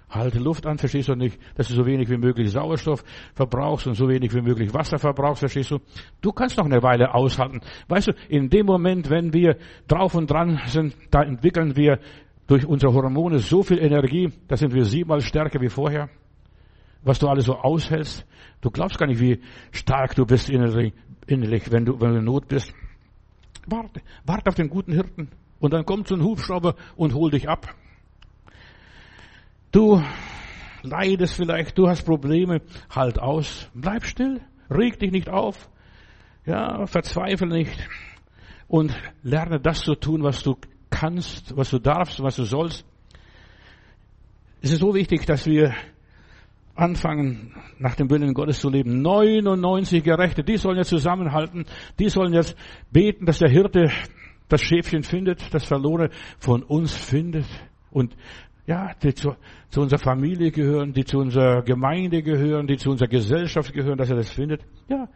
[0.09, 3.03] Halte Luft an, verstehst du nicht, dass du so wenig wie möglich Sauerstoff
[3.35, 5.79] verbrauchst und so wenig wie möglich Wasser verbrauchst, verstehst du?
[6.21, 7.61] Du kannst noch eine Weile aushalten.
[7.89, 9.57] Weißt du, in dem Moment, wenn wir
[9.89, 11.99] drauf und dran sind, da entwickeln wir
[12.47, 16.09] durch unsere Hormone so viel Energie, da sind wir siebenmal stärker wie vorher.
[17.03, 18.25] Was du alles so aushältst,
[18.61, 19.41] du glaubst gar nicht, wie
[19.73, 20.93] stark du bist innerlich,
[21.27, 22.73] innerlich wenn du, wenn du in Not bist.
[23.67, 25.31] Warte, warte auf den guten Hirten.
[25.59, 27.75] Und dann kommt so ein Hubschrauber und hol dich ab.
[29.73, 30.03] Du
[30.83, 35.69] leidest vielleicht, du hast Probleme, halt aus, bleib still, reg dich nicht auf,
[36.45, 37.77] ja, verzweifle nicht
[38.69, 40.57] und lerne das zu tun, was du
[40.91, 42.87] kannst, was du darfst, was du sollst.
[44.63, 45.75] Es ist so wichtig, dass wir
[46.75, 49.03] anfangen, nach dem Willen Gottes zu leben.
[49.03, 51.65] 99 Gerechte, die sollen jetzt zusammenhalten,
[51.99, 52.57] die sollen jetzt
[52.91, 53.91] beten, dass der Hirte
[54.49, 57.47] das Schäfchen findet, das Verlorene von uns findet.
[57.91, 58.17] Und
[58.67, 59.37] ja, die zu,
[59.71, 64.11] zu unserer Familie gehören, die zu unserer Gemeinde gehören, die zu unserer Gesellschaft gehören, dass
[64.11, 64.63] er das findet.
[64.89, 65.09] Ja,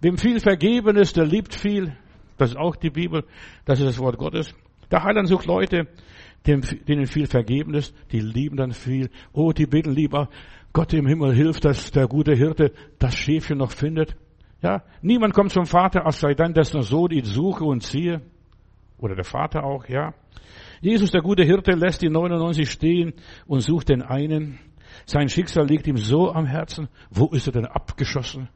[0.00, 1.96] wem viel vergeben ist, der liebt viel.
[2.36, 3.24] Das ist auch die Bibel,
[3.64, 4.54] das ist das Wort Gottes.
[4.90, 5.88] Der Heiland sucht Leute,
[6.46, 9.10] denen viel vergeben ist, die lieben dann viel.
[9.32, 10.28] Oh, die beten lieber,
[10.72, 14.16] Gott im Himmel hilft, dass der gute Hirte das Schäfchen noch findet.
[14.62, 18.20] Ja, niemand kommt zum Vater, als sei dann dessen Sohn ihn suche und ziehe.
[18.98, 20.14] Oder der Vater auch, ja.
[20.80, 23.14] Jesus, der gute Hirte, lässt die 99 stehen
[23.46, 24.58] und sucht den einen.
[25.06, 26.88] Sein Schicksal liegt ihm so am Herzen.
[27.10, 28.48] Wo ist er denn abgeschossen?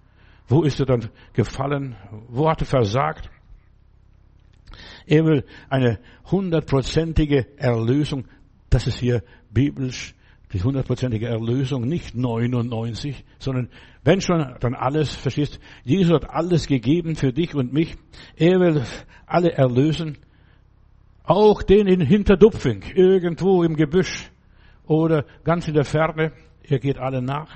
[0.49, 1.97] Wo ist er dann gefallen?
[2.29, 3.31] Wo hat er versagt?
[5.07, 5.99] Er will eine
[6.31, 8.27] hundertprozentige Erlösung.
[8.71, 10.15] Das ist hier biblisch
[10.53, 13.71] die hundertprozentige Erlösung, nicht 99, sondern
[14.05, 15.61] wenn schon, dann alles, verstehst?
[15.85, 17.97] Jesus hat alles gegeben für dich und mich.
[18.37, 18.83] Er will
[19.27, 20.19] alle erlösen.
[21.25, 24.31] Auch den in Hinterdupfing, irgendwo im Gebüsch
[24.87, 26.33] oder ganz in der Ferne.
[26.69, 27.51] Er geht alle nach.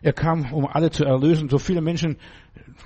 [0.00, 1.48] Er kam, um alle zu erlösen.
[1.48, 2.16] So viele Menschen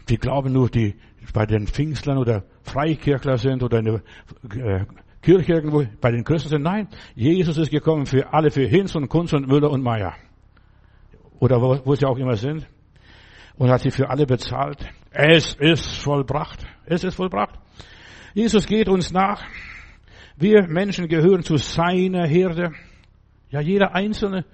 [0.09, 0.95] die glauben nur, die
[1.33, 4.87] bei den Pfingstlern oder Freikirchler sind oder in der äh,
[5.23, 6.63] Kirche irgendwo bei den Christen sind.
[6.63, 10.15] Nein, Jesus ist gekommen für alle, für Hinz und Kunz und Müller und Meier.
[11.41, 12.67] Oder wo, wo sie auch immer sind.
[13.57, 14.79] Und hat sie für alle bezahlt.
[15.11, 16.65] Es ist vollbracht.
[16.85, 17.59] Es ist vollbracht.
[18.35, 19.43] Jesus geht uns nach.
[20.39, 22.73] Wir Menschen gehören zu seiner Herde.
[23.51, 24.45] Ja, jeder Einzelne.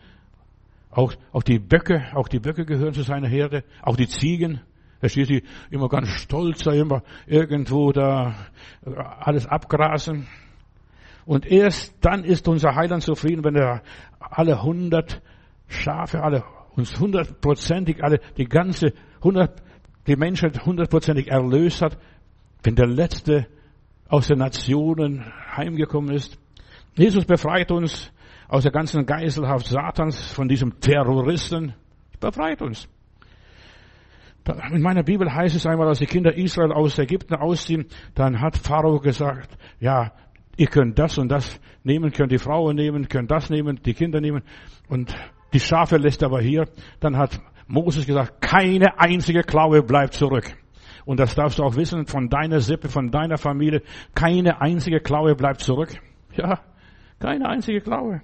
[0.91, 3.65] Auch, auch die Böcke, auch die Böcke gehören zu seiner Herde.
[3.83, 4.61] Auch die Ziegen.
[5.01, 8.37] Da steht sie immer ganz stolz, immer irgendwo da
[8.85, 10.29] alles abgrasen.
[11.25, 13.83] Und erst dann ist unser Heiland zufrieden, wenn er
[14.21, 15.21] alle hundert
[15.67, 16.45] Schafe, alle
[16.77, 18.93] uns hundertprozentig, alle, die ganze
[19.23, 19.61] hundert,
[20.07, 21.99] die Menschheit hundertprozentig erlöst hat,
[22.63, 23.49] wenn der Letzte
[24.13, 25.25] aus den Nationen
[25.57, 26.39] heimgekommen ist.
[26.97, 28.13] Jesus befreit uns
[28.47, 31.73] aus der ganzen Geiselhaft Satans, von diesem Terroristen.
[32.21, 32.87] Befreit uns.
[34.71, 38.59] In meiner Bibel heißt es einmal, als die Kinder Israel aus Ägypten ausziehen, dann hat
[38.59, 40.13] Pharao gesagt, ja,
[40.59, 44.21] ihr könnt das und das nehmen, könnt die Frauen nehmen, könnt das nehmen, die Kinder
[44.21, 44.43] nehmen
[44.89, 45.15] und
[45.55, 46.69] die Schafe lässt aber hier.
[47.01, 50.55] Dann hat Moses gesagt, keine einzige Klaue bleibt zurück.
[51.05, 53.83] Und das darfst du auch wissen von deiner Sippe, von deiner Familie.
[54.15, 55.91] Keine einzige Klaue bleibt zurück.
[56.35, 56.61] Ja,
[57.19, 58.23] keine einzige Klaue.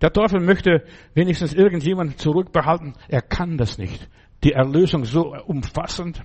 [0.00, 2.94] Der Teufel möchte wenigstens irgendjemand zurückbehalten.
[3.08, 4.08] Er kann das nicht
[4.44, 6.22] die Erlösung so umfassend.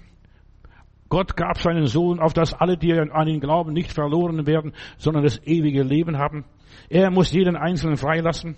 [1.09, 5.23] Gott gab seinen Sohn, auf dass alle, die an ihn glauben, nicht verloren werden, sondern
[5.23, 6.45] das ewige Leben haben.
[6.89, 8.55] Er muss jeden Einzelnen freilassen.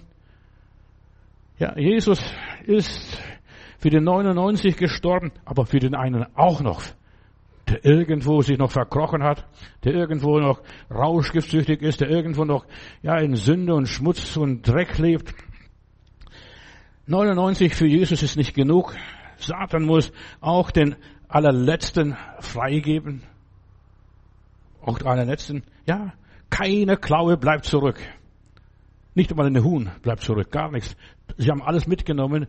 [1.58, 2.22] Ja, Jesus
[2.66, 3.18] ist
[3.78, 6.82] für den 99 gestorben, aber für den einen auch noch,
[7.68, 9.48] der irgendwo sich noch verkrochen hat,
[9.84, 10.62] der irgendwo noch
[10.92, 12.66] rauschgiftsüchtig ist, der irgendwo noch,
[13.02, 15.34] ja, in Sünde und Schmutz und Dreck lebt.
[17.08, 18.96] 99 für Jesus ist nicht genug.
[19.38, 20.12] Satan muss
[20.42, 20.96] auch den
[21.28, 23.24] allerletzten freigeben.
[24.82, 25.64] Auch den allerletzten.
[25.86, 26.14] Ja,
[26.50, 28.00] keine Klaue bleibt zurück.
[29.14, 30.96] Nicht einmal eine Huhn bleibt zurück, gar nichts.
[31.38, 32.48] Sie haben alles mitgenommen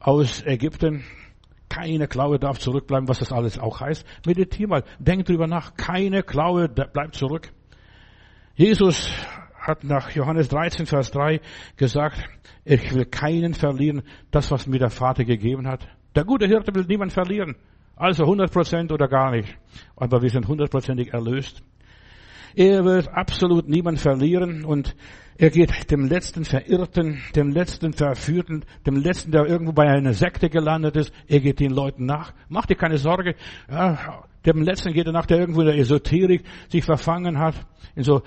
[0.00, 1.04] aus Ägypten.
[1.68, 4.06] Keine Klaue darf zurückbleiben, was das alles auch heißt.
[4.26, 5.74] Meditier mal, denk drüber nach.
[5.74, 7.50] Keine Klaue bleibt zurück.
[8.54, 9.10] Jesus
[9.54, 11.40] hat nach Johannes 13, Vers 3
[11.76, 12.24] gesagt,
[12.64, 15.86] ich will keinen verlieren, das, was mir der Vater gegeben hat.
[16.14, 17.54] Der gute Hirte will niemand verlieren.
[17.94, 19.56] Also 100 Prozent oder gar nicht.
[19.96, 21.62] Aber wir sind hundertprozentig erlöst.
[22.58, 24.96] Er wird absolut niemand verlieren und
[25.36, 30.50] er geht dem letzten Verirrten, dem letzten Verführten, dem letzten, der irgendwo bei einer Sekte
[30.50, 32.32] gelandet ist, er geht den Leuten nach.
[32.48, 33.36] Mach dir keine Sorge.
[33.70, 37.54] Ja, dem letzten geht er nach, der irgendwo in der Esoterik sich verfangen hat,
[37.94, 38.22] in so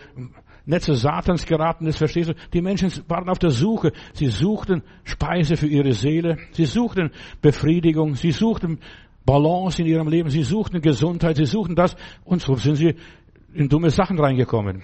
[0.64, 2.34] Netze Satans geraten ist, verstehst du?
[2.54, 3.92] Die Menschen waren auf der Suche.
[4.14, 6.38] Sie suchten Speise für ihre Seele.
[6.54, 8.16] Sie suchten Befriedigung.
[8.16, 8.80] Sie suchten
[9.26, 10.30] Balance in ihrem Leben.
[10.30, 11.36] Sie suchten Gesundheit.
[11.36, 11.98] Sie suchten das.
[12.24, 12.96] Und so sind sie
[13.54, 14.84] in dumme Sachen reingekommen.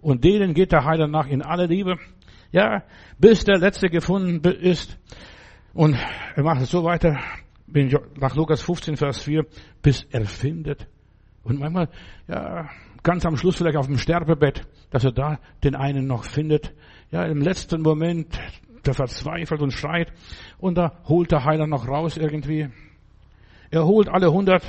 [0.00, 1.96] Und denen geht der Heiler nach in alle Liebe.
[2.52, 2.82] Ja,
[3.18, 4.98] bis der Letzte gefunden ist.
[5.72, 5.96] Und
[6.34, 7.18] er macht es so weiter,
[8.18, 9.46] nach Lukas 15, Vers 4,
[9.82, 10.88] bis er findet.
[11.44, 11.88] Und manchmal,
[12.26, 12.68] ja,
[13.02, 16.74] ganz am Schluss vielleicht auf dem Sterbebett, dass er da den einen noch findet.
[17.10, 18.38] Ja, im letzten Moment,
[18.84, 20.12] der verzweifelt und schreit.
[20.58, 22.68] Und da holt der Heiler noch raus irgendwie.
[23.70, 24.64] Er holt alle 100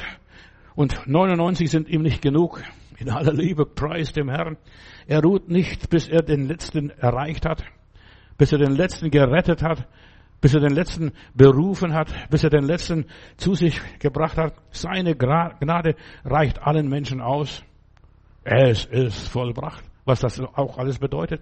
[0.76, 2.62] und 99 sind ihm nicht genug.
[3.02, 4.58] In aller Liebe preist dem Herrn.
[5.08, 7.64] Er ruht nicht, bis er den letzten erreicht hat,
[8.38, 9.88] bis er den letzten gerettet hat,
[10.40, 14.54] bis er den letzten berufen hat, bis er den letzten zu sich gebracht hat.
[14.70, 17.64] Seine Gnade reicht allen Menschen aus.
[18.44, 21.42] Es ist vollbracht, was das auch alles bedeutet.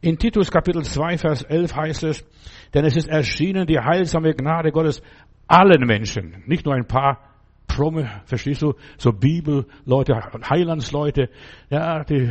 [0.00, 2.24] In Titus Kapitel 2, Vers 11 heißt es,
[2.72, 5.02] denn es ist erschienen die heilsame Gnade Gottes
[5.46, 7.35] allen Menschen, nicht nur ein paar
[7.76, 11.28] Fromme, verstehst du, so Bibelleute, Heilandsleute,
[11.68, 12.30] ja, die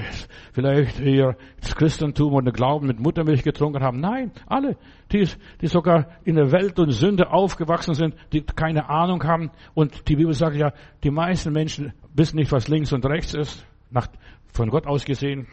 [0.54, 4.00] vielleicht ihr das Christentum und den Glauben mit Muttermilch getrunken haben.
[4.00, 4.76] Nein, alle,
[5.12, 5.28] die,
[5.62, 9.52] die sogar in der Welt und Sünde aufgewachsen sind, die keine Ahnung haben.
[9.76, 13.68] Und die Bibel sagt ja, die meisten Menschen wissen nicht, was links und rechts ist
[13.92, 14.08] nach,
[14.52, 15.48] von Gott aus gesehen.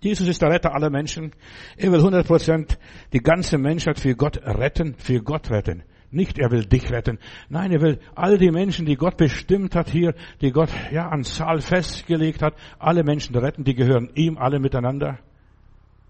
[0.00, 1.32] Jesus ist der Retter aller Menschen.
[1.78, 2.76] Er will 100%
[3.14, 5.82] die ganze Menschheit für Gott retten, für Gott retten.
[6.14, 7.18] Nicht, er will dich retten.
[7.48, 11.24] Nein, er will all die Menschen, die Gott bestimmt hat hier, die Gott, ja, an
[11.24, 15.18] Zahl festgelegt hat, alle Menschen retten, die gehören ihm alle miteinander.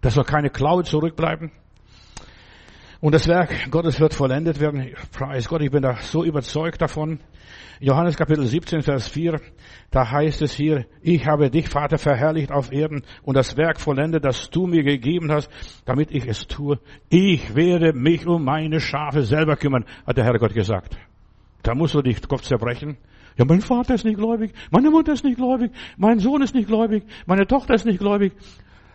[0.02, 1.52] Da soll keine Klaue zurückbleiben.
[3.04, 4.94] Und das Werk Gottes wird vollendet werden.
[5.12, 7.20] Preis Gott, ich bin da so überzeugt davon.
[7.78, 9.42] Johannes Kapitel 17, Vers 4,
[9.90, 14.24] da heißt es hier, ich habe dich, Vater, verherrlicht auf Erden und das Werk vollendet,
[14.24, 15.50] das du mir gegeben hast,
[15.84, 16.78] damit ich es tue.
[17.10, 20.96] Ich werde mich um meine Schafe selber kümmern, hat der Herr Gott gesagt.
[21.62, 22.96] Da musst du dich Kopf zerbrechen.
[23.36, 26.68] Ja, mein Vater ist nicht gläubig, meine Mutter ist nicht gläubig, mein Sohn ist nicht
[26.68, 28.32] gläubig, meine Tochter ist nicht gläubig.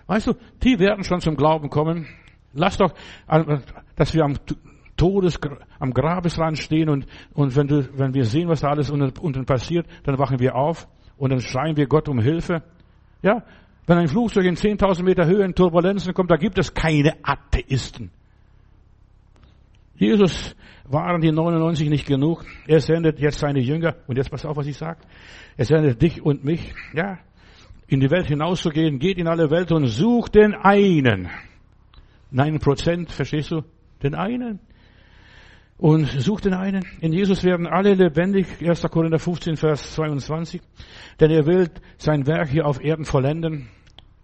[0.08, 0.34] Weißt du,
[0.64, 2.08] die werden schon zum Glauben kommen.
[2.54, 2.94] Lass doch,
[4.00, 4.36] dass wir am
[4.96, 5.40] Todes,
[5.80, 9.46] am Grabesrand stehen und, und wenn du, wenn wir sehen, was da alles unten, unten
[9.46, 10.88] passiert, dann wachen wir auf
[11.18, 12.64] und dann schreien wir Gott um Hilfe.
[13.22, 13.44] Ja,
[13.86, 18.10] wenn ein Flugzeug in 10.000 Meter Höhe in Turbulenzen kommt, da gibt es keine Atheisten.
[19.96, 22.46] Jesus waren die 99 nicht genug.
[22.66, 23.96] Er sendet jetzt seine Jünger.
[24.08, 25.00] Und jetzt pass auf, was ich sage.
[25.58, 27.20] Er sendet dich und mich, ja,
[27.88, 29.00] in die Welt hinauszugehen.
[29.00, 31.28] Geht in alle Welt und sucht den einen.
[32.32, 33.64] Nein Prozent, verstehst du?
[34.04, 34.60] Den einen.
[35.78, 36.86] Und sucht den einen.
[37.00, 38.48] In Jesus werden alle lebendig.
[38.62, 38.82] 1.
[38.92, 40.62] Korinther 15, Vers 22.
[41.20, 43.70] Denn er will sein Werk hier auf Erden vollenden.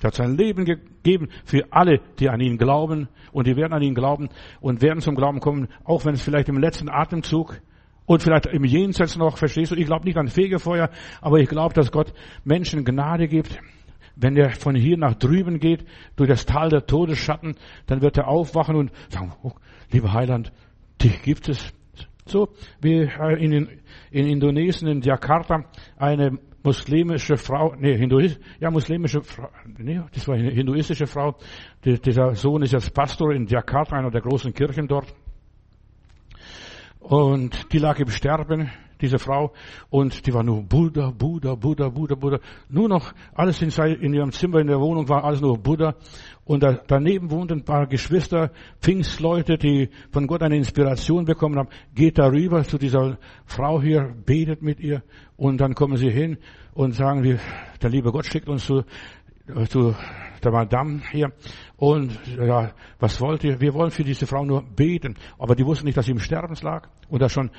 [0.02, 3.08] Er hat sein Leben gegeben für alle, die an ihn glauben.
[3.32, 6.50] Und die werden an ihn glauben und werden zum Glauben kommen, auch wenn es vielleicht
[6.50, 7.62] im letzten Atemzug
[8.06, 9.76] und vielleicht im Jenseits noch, verstehst du?
[9.76, 10.90] Ich glaube nicht an Fegefeuer,
[11.22, 12.14] aber ich glaube, dass Gott
[12.44, 13.60] Menschen Gnade gibt.
[14.16, 15.86] Wenn er von hier nach drüben geht,
[16.16, 17.56] durch das Tal der Todesschatten,
[17.86, 19.52] dann wird er aufwachen und sagen, oh,
[19.92, 20.52] lieber Heiland,
[21.02, 21.74] dich gibt es.
[22.28, 22.50] So
[22.82, 23.08] wie
[23.40, 23.70] in,
[24.12, 25.66] in Indonesien, in Jakarta,
[25.98, 31.36] eine muslimische Frau, nee, Hinduist, ja, muslimische Frau, nee, das war eine hinduistische Frau.
[31.84, 35.14] Die, dieser Sohn ist jetzt Pastor in Jakarta, einer der großen Kirchen dort.
[37.00, 38.72] Und die lag im Sterben,
[39.06, 39.54] diese Frau,
[39.90, 42.40] und die war nur Buddha, Buddha, Buddha, Buddha, Buddha.
[42.70, 43.70] Nur noch alles in,
[44.02, 45.96] in ihrem Zimmer in der Wohnung war alles nur Buddha.
[46.44, 48.52] Und da, daneben wohnten ein paar Geschwister,
[48.82, 51.70] Pfingstleute, die von Gott eine Inspiration bekommen haben.
[51.94, 55.04] Geht darüber zu dieser Frau hier, betet mit ihr.
[55.38, 56.38] Und dann kommen sie hin
[56.74, 57.40] und sagen, wir,
[57.82, 58.84] der liebe Gott schickt uns zu,
[59.70, 59.96] zu
[60.46, 61.32] der Madame hier.
[61.78, 63.60] Und ja, was wollt ihr?
[63.60, 65.16] Wir wollen für diese Frau nur beten.
[65.38, 67.52] Aber die wussten nicht, dass sie im Sterben lag und dass schon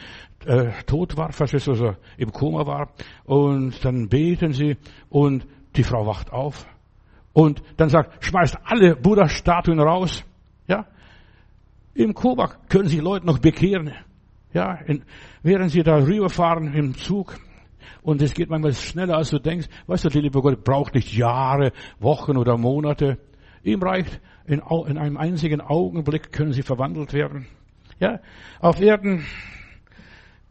[0.47, 2.91] äh, tot war, verstehst du, also im Koma war.
[3.25, 4.77] Und dann beten sie
[5.09, 6.67] und die Frau wacht auf.
[7.33, 10.25] Und dann sagt, schmeißt alle Buddha-Statuen raus.
[10.69, 10.87] Ja,
[11.93, 13.93] im Koma können sich Leute noch bekehren.
[14.53, 15.03] Ja, in,
[15.43, 17.39] während sie da rüberfahren im Zug,
[18.07, 19.67] und es geht manchmal schneller, als du denkst.
[19.89, 23.19] Weißt du, der liebe Gott braucht nicht Jahre, Wochen oder Monate.
[23.65, 27.49] Ihm reicht, in, in einem einzigen Augenblick können sie verwandelt werden.
[27.99, 28.21] Ja,
[28.61, 29.27] auf Erden,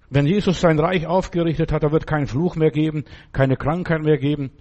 [0.09, 4.17] wenn Jesus sein Reich aufgerichtet hat, da wird kein Fluch mehr geben, keine Krankheit mehr
[4.17, 4.51] geben.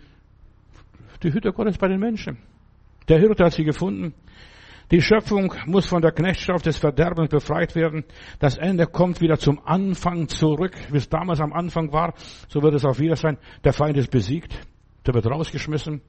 [1.24, 2.38] Die Hütte Gottes bei den Menschen.
[3.08, 4.14] Der Hirte hat sie gefunden.
[4.90, 8.04] Die Schöpfung muss von der Knechtschaft des Verderbens befreit werden.
[8.38, 12.14] Das Ende kommt wieder zum Anfang zurück, wie es damals am Anfang war.
[12.48, 13.38] So wird es auch wieder sein.
[13.64, 14.58] Der Feind ist besiegt.
[15.06, 16.02] Der wird rausgeschmissen.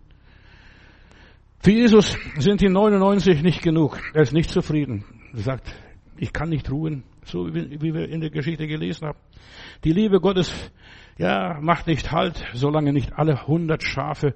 [1.60, 3.98] Für Jesus sind die 99 nicht genug.
[4.14, 5.06] Er ist nicht zufrieden.
[5.34, 5.74] Er sagt,
[6.18, 9.20] ich kann nicht ruhen, so wie wir in der Geschichte gelesen haben.
[9.84, 10.54] Die Liebe Gottes,
[11.18, 14.36] ja, macht nicht Halt, solange nicht alle 100 Schafe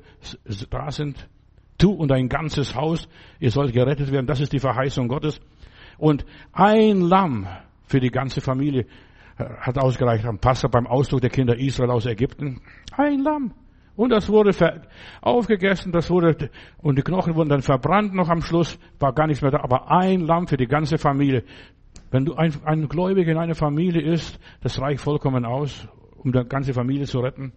[0.70, 1.30] da sind
[1.80, 3.08] du und dein ganzes Haus,
[3.40, 4.28] ihr sollt gerettet werden.
[4.28, 5.42] Das ist die Verheißung Gottes.
[5.98, 7.48] Und ein Lamm
[7.86, 8.86] für die ganze Familie
[9.38, 12.62] äh, hat ausgereicht am Passer beim Ausdruck der Kinder Israel aus Ägypten.
[12.96, 13.54] Ein Lamm.
[13.96, 14.52] Und das wurde
[15.22, 19.42] aufgegessen, das wurde, und die Knochen wurden dann verbrannt noch am Schluss, war gar nichts
[19.42, 21.44] mehr da, aber ein Lamm für die ganze Familie.
[22.10, 26.44] Wenn du ein, ein Gläubiger in einer Familie ist, das reicht vollkommen aus, um die
[26.46, 27.52] ganze Familie zu retten.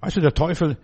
[0.00, 0.78] Also der Teufel,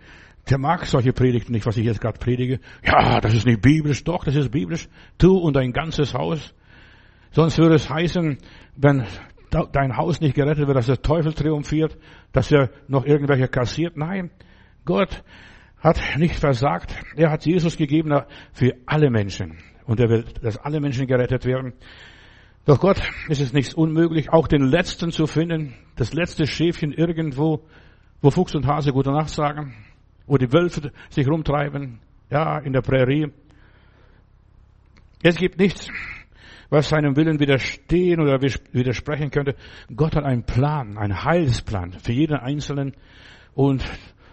[0.49, 2.59] der mag solche Predigten nicht, was ich jetzt gerade predige.
[2.83, 4.03] Ja, das ist nicht biblisch.
[4.03, 4.87] Doch, das ist biblisch.
[5.17, 6.53] Du und dein ganzes Haus.
[7.31, 8.37] Sonst würde es heißen,
[8.75, 9.05] wenn
[9.71, 11.97] dein Haus nicht gerettet wird, dass der Teufel triumphiert,
[12.31, 13.97] dass er noch irgendwelche kassiert.
[13.97, 14.31] Nein,
[14.85, 15.23] Gott
[15.77, 16.95] hat nicht versagt.
[17.15, 18.13] Er hat Jesus gegeben
[18.51, 19.57] für alle Menschen.
[19.85, 21.73] Und er will, dass alle Menschen gerettet werden.
[22.65, 27.65] Doch Gott ist es nicht unmöglich, auch den Letzten zu finden, das letzte Schäfchen irgendwo,
[28.21, 29.73] wo Fuchs und Hase gute Nacht sagen
[30.27, 31.99] wo die Wölfe sich rumtreiben,
[32.29, 33.31] ja, in der Prärie.
[35.23, 35.89] Es gibt nichts,
[36.69, 39.55] was seinem Willen widerstehen oder widersprechen könnte.
[39.95, 42.95] Gott hat einen Plan, einen Heilsplan für jeden Einzelnen
[43.53, 43.83] und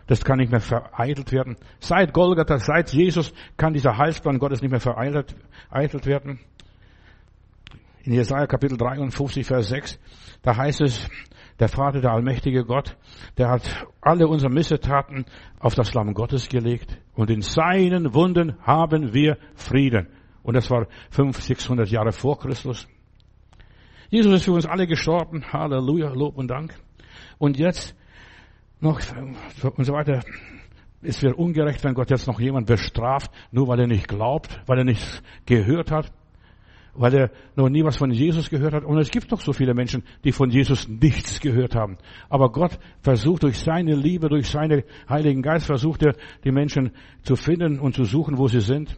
[0.07, 1.57] das kann nicht mehr vereitelt werden.
[1.81, 6.41] Seit Golgatha, seit Jesus kann dieser Heilsplan Gottes nicht mehr vereitelt werden.
[8.05, 9.99] In Jesaja Kapitel 53, Vers 6,
[10.41, 11.11] da heißt es,
[11.59, 12.97] der Vater, der allmächtige Gott,
[13.37, 15.25] der hat alle unsere Missetaten
[15.59, 20.09] auf das Lamm Gottes gelegt und in seinen Wunden haben wir Frieden.
[20.43, 22.89] Und das war 500, 600 Jahre vor Christus.
[24.11, 25.45] Jesus ist für uns alle gestorben.
[25.53, 26.75] Halleluja, Lob und Dank.
[27.37, 27.95] Und jetzt
[28.81, 29.01] noch
[29.77, 30.21] und so weiter.
[31.03, 34.79] Es wäre ungerecht, wenn Gott jetzt noch jemand bestraft, nur weil er nicht glaubt, weil
[34.79, 36.11] er nicht gehört hat.
[36.99, 38.85] Weil er noch nie was von Jesus gehört hat.
[38.85, 41.97] Und es gibt doch so viele Menschen, die von Jesus nichts gehört haben.
[42.29, 46.91] Aber Gott versucht durch seine Liebe, durch seinen Heiligen Geist, versucht er, die Menschen
[47.23, 48.97] zu finden und zu suchen, wo sie sind.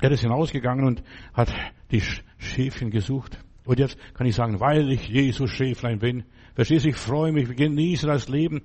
[0.00, 1.02] Er ist hinausgegangen und
[1.32, 1.52] hat
[1.92, 2.02] die
[2.38, 3.38] Schäfchen gesucht.
[3.64, 6.24] Und jetzt kann ich sagen, weil ich Jesus Schäflein bin,
[6.54, 8.62] verstehst du, ich freue mich, genieße das Leben.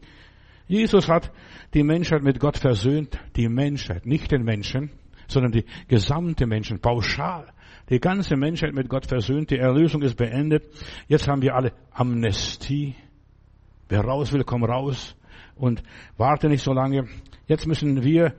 [0.68, 1.32] Jesus hat
[1.76, 4.90] die Menschheit mit Gott versöhnt, die Menschheit, nicht den Menschen,
[5.28, 7.46] sondern die gesamte Menschen, pauschal.
[7.90, 10.64] Die ganze Menschheit mit Gott versöhnt, die Erlösung ist beendet.
[11.08, 12.96] Jetzt haben wir alle Amnestie.
[13.88, 15.16] Wer raus will, komm raus
[15.56, 15.82] und
[16.18, 17.08] warte nicht so lange.
[17.48, 18.34] Jetzt müssen wir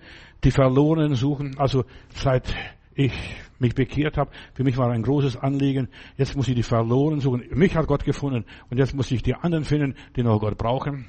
[0.44, 1.58] die Verlorenen suchen.
[1.58, 1.84] Also
[2.14, 2.54] seit
[2.94, 3.12] ich
[3.58, 5.88] mich bekehrt habe, für mich war ein großes Anliegen.
[6.16, 7.44] Jetzt muss ich die Verlorenen suchen.
[7.50, 11.06] Mich hat Gott gefunden und jetzt muss ich die anderen finden, die noch Gott brauchen.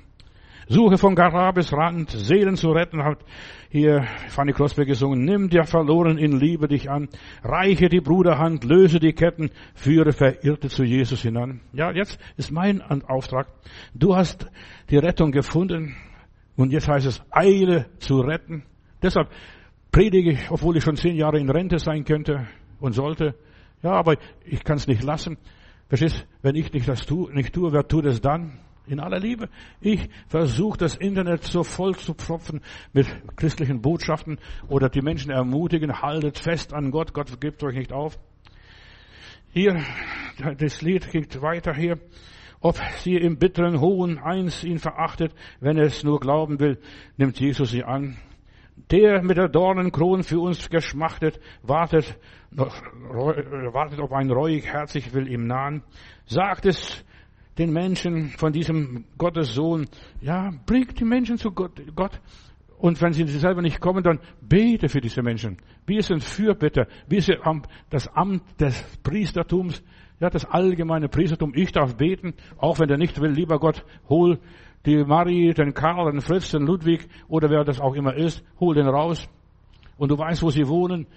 [0.72, 3.26] Suche von Garabes Rand, Seelen zu retten, hat
[3.72, 5.26] hier Fanny Crosby gesungen.
[5.26, 7.10] Nimm dir verloren in Liebe dich an,
[7.44, 11.62] reiche die Bruderhand, löse die Ketten, führe Verirrte zu Jesus hinan.
[11.74, 13.48] Ja, jetzt ist mein Auftrag.
[13.96, 14.48] Du hast
[14.92, 15.96] die Rettung gefunden
[16.56, 18.62] und jetzt heißt es, eile zu retten.
[19.02, 19.30] Deshalb
[19.92, 22.48] predige ich, obwohl ich schon zehn Jahre in Rente sein könnte
[22.80, 23.34] und sollte.
[23.82, 25.40] Ja, aber ich kann es nicht lassen.
[25.88, 28.60] Verstehst, wenn ich nicht das tue, nicht tue, wer tut es dann?
[28.90, 29.50] In aller Liebe.
[29.82, 32.62] Ich versuche das Internet so voll zu pfropfen
[32.94, 37.94] mit christlichen Botschaften oder die Menschen ermutigen, haltet fest an Gott, Gott gibt euch nicht
[37.94, 38.18] auf.
[39.52, 39.82] Hier,
[40.58, 42.00] das Lied geht weiter hier.
[42.62, 46.78] Ob sie im bitteren Hohn eins ihn verachtet, wenn er es nur glauben will,
[47.16, 48.18] nimmt Jesus sie an.
[48.92, 52.18] Der mit der Dornenkron für uns geschmachtet, wartet,
[52.52, 55.84] wartet auf ein reuig herzig will ihm nahen.
[56.26, 57.04] Sagt es
[57.60, 59.86] den Menschen von diesem Gottes Sohn,
[60.22, 62.20] ja, bringt die Menschen zu Gott, Gott.
[62.78, 65.58] Und wenn sie selber nicht kommen, dann bete für diese Menschen.
[65.86, 66.88] Wir sind Fürbitter.
[67.10, 67.40] Wir sind
[67.90, 69.84] das Amt des Priestertums,
[70.22, 71.52] ja, das allgemeine Priestertum.
[71.54, 73.32] Ich darf beten, auch wenn der nicht will.
[73.32, 74.40] Lieber Gott, hol
[74.86, 78.74] die Marie, den Karl, den Fritz, den Ludwig oder wer das auch immer ist, hol
[78.74, 79.28] den raus.
[79.98, 81.08] Und du weißt, wo sie wohnen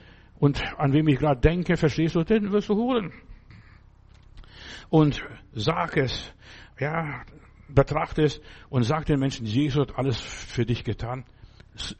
[0.40, 3.12] und an wem ich gerade denke, verstehst du, den wirst du holen
[4.92, 6.34] und sag es,
[6.78, 7.22] ja,
[7.66, 11.24] betrachte es und sag den Menschen, Jesus hat alles für dich getan.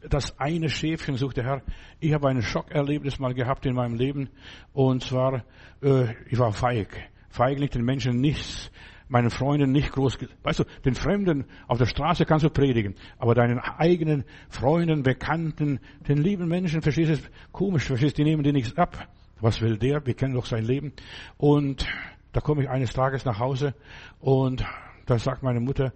[0.07, 1.61] Das eine Schäfchen, sucht der Herr.
[1.99, 4.29] Ich habe ein Schockerlebnis mal gehabt in meinem Leben
[4.73, 5.43] und zwar,
[5.81, 7.09] äh, ich war feig.
[7.29, 8.69] Feig nicht den Menschen nichts,
[9.07, 13.33] meinen Freunden nicht groß, weißt du, den Fremden auf der Straße kannst du predigen, aber
[13.33, 18.53] deinen eigenen Freunden, Bekannten, den lieben Menschen, verstehst du, komisch, verstehst du, die nehmen dir
[18.53, 19.07] nichts ab.
[19.41, 20.05] Was will der?
[20.05, 20.93] Wir kennen doch sein Leben.
[21.37, 21.87] Und
[22.33, 23.73] da komme ich eines Tages nach Hause
[24.19, 24.65] und
[25.05, 25.93] da sagt meine Mutter,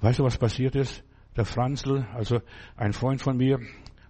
[0.00, 1.04] weißt du, was passiert ist?
[1.36, 2.40] Der Franzl, also
[2.76, 3.60] ein Freund von mir,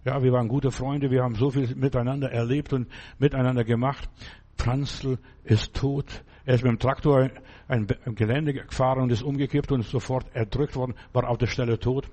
[0.05, 4.09] ja, wir waren gute Freunde, wir haben so viel miteinander erlebt und miteinander gemacht.
[4.57, 6.25] Franzl ist tot.
[6.45, 7.31] Er ist mit dem Traktor
[7.69, 11.79] ein Gelände gefahren und ist umgekippt und ist sofort erdrückt worden, war auf der Stelle
[11.79, 12.11] tot.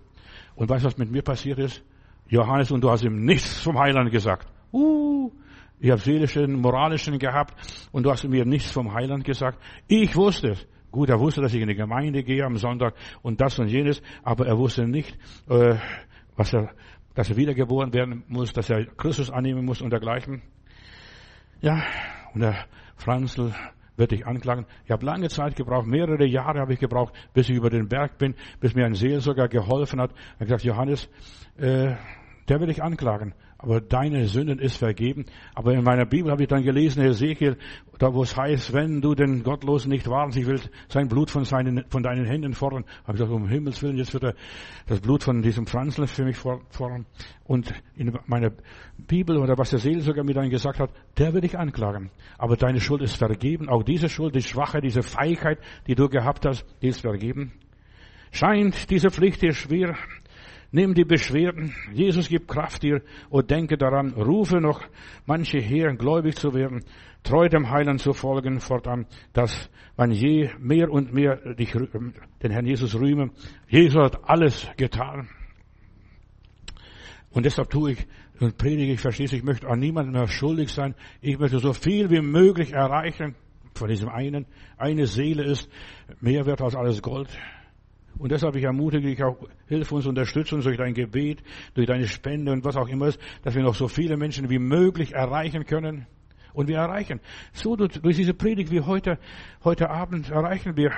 [0.56, 1.84] Und weißt du, was mit mir passiert ist?
[2.28, 4.48] Johannes, und du hast ihm nichts vom Heiland gesagt.
[4.74, 5.32] Uh,
[5.80, 7.54] ich habe seelischen, moralischen gehabt
[7.92, 9.60] und du hast mir nichts vom Heiland gesagt.
[9.88, 10.68] Ich wusste es.
[10.92, 14.02] Gut, er wusste, dass ich in die Gemeinde gehe am Sonntag und das und jenes,
[14.24, 15.18] aber er wusste nicht,
[15.50, 15.76] äh,
[16.36, 16.72] was er,
[17.14, 20.42] dass er wiedergeboren werden muss, dass er Christus annehmen muss und dergleichen.
[21.62, 21.84] Ja,
[22.34, 22.66] und der
[22.96, 23.54] Franzl
[23.98, 24.66] wird dich anklagen.
[24.86, 28.18] Ich habe lange Zeit gebraucht, mehrere Jahre habe ich gebraucht, bis ich über den Berg
[28.18, 30.12] bin, bis mir ein Seelsorger geholfen hat.
[30.12, 31.10] Er hat gesagt, Johannes,
[31.58, 31.96] äh,
[32.48, 35.26] der will dich anklagen aber deine Sünden ist vergeben.
[35.56, 37.58] Aber in meiner Bibel habe ich dann gelesen, Ezekiel,
[37.98, 41.44] da wo es heißt, wenn du den Gottlosen nicht warnst, ich will sein Blut von,
[41.44, 42.86] seinen, von deinen Händen fordern.
[43.04, 44.36] Habe ich gesagt, um Himmels Willen, jetzt wird er
[44.86, 47.06] das Blut von diesem Franzl für mich fordern.
[47.46, 48.52] Und in meiner
[48.98, 52.12] Bibel oder was der Seelsorger mir dann gesagt hat, der will ich anklagen.
[52.38, 53.70] Aber deine Schuld ist vergeben.
[53.70, 57.54] Auch diese Schuld, die Schwache, diese Feigheit, die du gehabt hast, die ist vergeben.
[58.32, 59.96] Scheint diese Pflicht dir schwer,
[60.72, 61.74] Nimm die Beschwerden.
[61.94, 64.82] Jesus gibt Kraft dir und denke daran, rufe noch
[65.26, 66.84] manche her, gläubig zu werden,
[67.24, 72.66] treu dem Heiland zu folgen fortan, dass man je mehr und mehr dich, den Herrn
[72.66, 73.32] Jesus rühme.
[73.68, 75.30] Jesus hat alles getan.
[77.32, 78.08] Und deshalb tue ich
[78.40, 80.96] und predige, ich verstehe ich möchte an niemandem mehr schuldig sein.
[81.22, 83.36] Ich möchte so viel wie möglich erreichen
[83.74, 84.46] von diesem einen.
[84.78, 85.70] Eine Seele ist
[86.20, 87.30] mehr wert als alles Gold.
[88.18, 89.38] Und deshalb ich ermutige dich auch,
[89.68, 91.44] hilf uns, unterstütze uns durch dein Gebet,
[91.76, 94.60] durch deine Spende und was auch immer ist, dass wir noch so viele Menschen wie
[94.60, 96.08] möglich erreichen können.
[96.54, 97.20] Und wir erreichen.
[97.54, 99.20] So durch diese Predigt wie heute,
[99.64, 100.92] heute Abend erreichen wir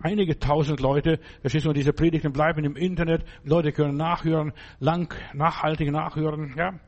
[0.00, 1.18] einige tausend Leute.
[1.40, 3.24] Verstehst du, diese Predigten bleiben im Internet.
[3.42, 6.78] Leute können nachhören, lang, nachhaltig nachhören, ja.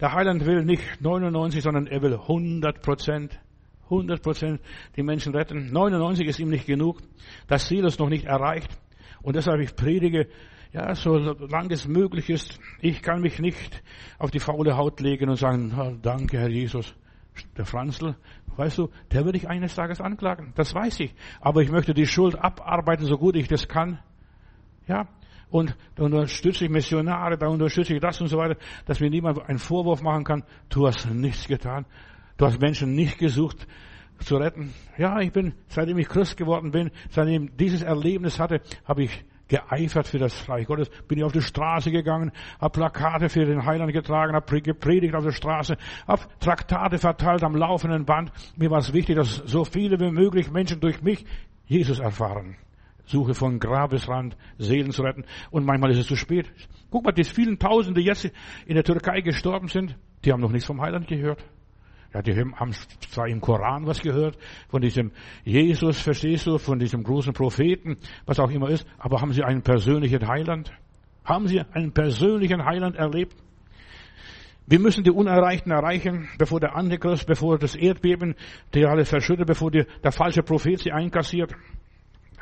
[0.00, 3.40] Der Heiland will nicht 99, sondern er will 100 Prozent.
[3.84, 4.60] 100 Prozent
[4.96, 5.72] die Menschen retten.
[5.72, 7.00] 99 ist ihm nicht genug.
[7.48, 8.78] Das Ziel ist noch nicht erreicht.
[9.28, 10.26] Und deshalb ich predige,
[10.72, 13.82] ja, solange es möglich ist, ich kann mich nicht
[14.18, 16.94] auf die faule Haut legen und sagen, oh, danke, Herr Jesus.
[17.54, 18.16] Der Franzl,
[18.56, 20.54] weißt du, der würde ich eines Tages anklagen.
[20.56, 21.14] Das weiß ich.
[21.42, 23.98] Aber ich möchte die Schuld abarbeiten, so gut ich das kann.
[24.86, 25.06] Ja.
[25.50, 28.56] Und da unterstütze ich Missionare, da unterstütze ich das und so weiter,
[28.86, 30.42] dass mir niemand einen Vorwurf machen kann.
[30.70, 31.84] Du hast nichts getan.
[32.38, 33.66] Du hast Menschen nicht gesucht
[34.20, 34.72] zu retten.
[34.96, 40.06] Ja, ich bin, seitdem ich Christ geworden bin, seitdem dieses Erlebnis hatte, habe ich geeifert
[40.06, 43.92] für das Reich Gottes, bin ich auf die Straße gegangen, habe Plakate für den Heiland
[43.92, 48.30] getragen, habe gepredigt auf der Straße, habe Traktate verteilt am laufenden Band.
[48.56, 51.24] Mir war es wichtig, dass so viele wie möglich Menschen durch mich
[51.66, 52.56] Jesus erfahren.
[53.06, 55.24] Suche von Grabesrand, Seelen zu retten.
[55.50, 56.52] Und manchmal ist es zu spät.
[56.90, 58.30] Guck mal, die vielen Tausende, die jetzt
[58.66, 61.42] in der Türkei gestorben sind, die haben noch nichts vom Heiland gehört.
[62.14, 62.72] Ja, die haben
[63.10, 64.38] zwar im Koran was gehört,
[64.68, 65.12] von diesem
[65.44, 69.62] Jesus, verstehst du, von diesem großen Propheten, was auch immer ist, aber haben sie einen
[69.62, 70.72] persönlichen Heiland?
[71.24, 73.36] Haben sie einen persönlichen Heiland erlebt?
[74.66, 78.34] Wir müssen die Unerreichten erreichen, bevor der Antichrist, bevor das Erdbeben
[78.74, 81.54] die alles verschüttet, bevor die, der falsche Prophet sie einkassiert.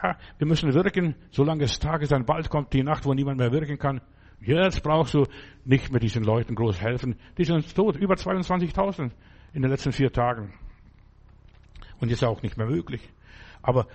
[0.03, 3.39] Ja, wir müssen wirken, solange es Tag ist, dann bald kommt die Nacht, wo niemand
[3.39, 4.01] mehr wirken kann.
[4.41, 5.25] Jetzt brauchst du
[5.65, 7.17] nicht mit diesen Leuten groß helfen.
[7.39, 9.11] Die sind tot, über 22.000
[9.53, 10.53] in den letzten vier Tagen.
[12.01, 13.09] Und ist auch nicht mehr möglich.
[13.63, 13.87] Aber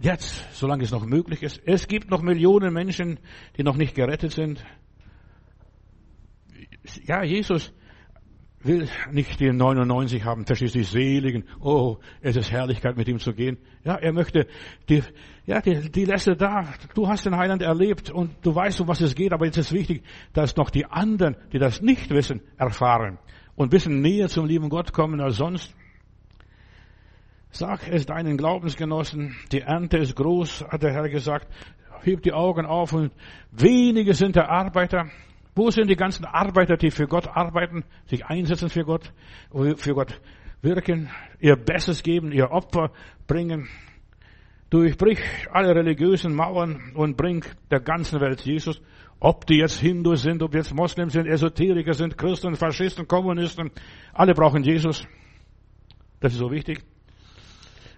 [0.00, 3.18] jetzt, solange es noch möglich ist, es gibt noch Millionen Menschen,
[3.56, 4.64] die noch nicht gerettet sind.
[7.04, 7.72] Ja, Jesus
[8.64, 11.44] will nicht die 99 haben, verstehst du, die Seligen.
[11.60, 13.58] Oh, es ist Herrlichkeit, mit ihm zu gehen.
[13.84, 14.46] Ja, er möchte
[14.88, 15.02] die,
[15.46, 16.72] ja, die, die Lässe da.
[16.94, 19.72] Du hast den Heiland erlebt und du weißt, um was es geht, aber jetzt ist
[19.72, 23.18] wichtig, dass noch die anderen, die das nicht wissen, erfahren
[23.62, 25.74] und bisschen näher zum lieben Gott kommen als sonst.
[27.52, 31.46] Sag es deinen Glaubensgenossen, die Ernte ist groß, hat der Herr gesagt.
[32.00, 33.12] Heb die Augen auf und
[33.52, 35.10] wenige sind der Arbeiter.
[35.54, 39.12] Wo sind die ganzen Arbeiter, die für Gott arbeiten, sich einsetzen für Gott,
[39.76, 40.20] für Gott
[40.62, 42.90] wirken, ihr Bestes geben, ihr Opfer
[43.28, 43.68] bringen?
[44.70, 45.20] Durchbrich
[45.52, 48.80] alle religiösen Mauern und bring der ganzen Welt Jesus.
[49.24, 53.70] Ob die jetzt Hindus sind, ob jetzt Moslems sind, Esoteriker sind, Christen, Faschisten, Kommunisten,
[54.12, 55.06] alle brauchen Jesus.
[56.18, 56.82] Das ist so wichtig.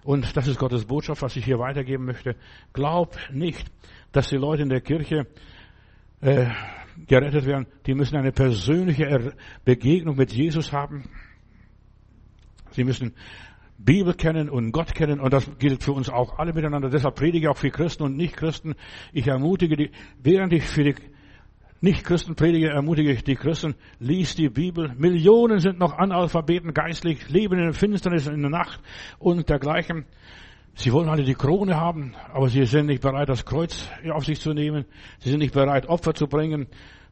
[0.03, 2.35] Und das ist Gottes Botschaft, was ich hier weitergeben möchte.
[2.73, 3.65] Glaub nicht,
[4.11, 5.25] dass die Leute in der Kirche
[6.21, 6.45] äh,
[7.07, 7.65] gerettet werden.
[7.87, 11.09] Die müssen eine persönliche Begegnung mit Jesus haben.
[12.69, 13.15] Sie müssen
[13.79, 16.89] Bibel kennen und Gott kennen und das gilt für uns auch alle miteinander.
[16.89, 18.75] Deshalb predige ich auch für Christen und Nicht-Christen.
[19.11, 19.89] Ich ermutige die,
[20.21, 20.95] während ich für die
[21.81, 24.93] nicht-Christen predige, ermutige ich die Christen, lies die Bibel.
[24.97, 28.79] Millionen sind noch Analphabeten geistlich, leben in der Finsternis, in der Nacht
[29.19, 30.05] und dergleichen.
[30.75, 34.41] Sie wollen alle die Krone haben, aber sie sind nicht bereit, das Kreuz auf sich
[34.41, 34.85] zu nehmen.
[35.19, 36.67] Sie sind nicht bereit, Opfer zu bringen.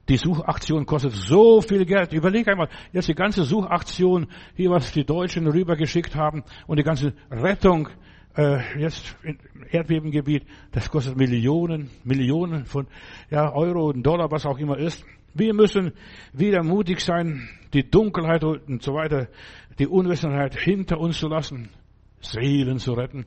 [0.10, 2.12] Die Suchaktion kostet so viel Geld.
[2.12, 7.14] Überleg einmal, jetzt die ganze Suchaktion, hier was die Deutschen rübergeschickt haben und die ganze
[7.32, 7.88] Rettung
[8.36, 9.38] äh, jetzt im
[9.70, 12.88] Erdbebengebiet, das kostet Millionen, Millionen von
[13.30, 15.06] ja, Euro und Dollar, was auch immer ist.
[15.34, 15.94] Wir müssen
[16.32, 19.28] wieder mutig sein, die Dunkelheit und so weiter,
[19.80, 21.70] die Unwissenheit hinter uns zu lassen,
[22.22, 23.26] Seelen zu retten.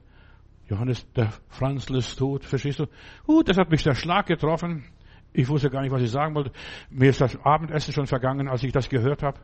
[0.69, 2.87] Johannes, der Franzl ist tot, verstehst du?
[3.27, 4.85] Uh, das hat mich der Schlag getroffen.
[5.33, 6.51] Ich wusste gar nicht, was ich sagen wollte.
[6.91, 9.39] Mir ist das Abendessen schon vergangen, als ich das gehört habe.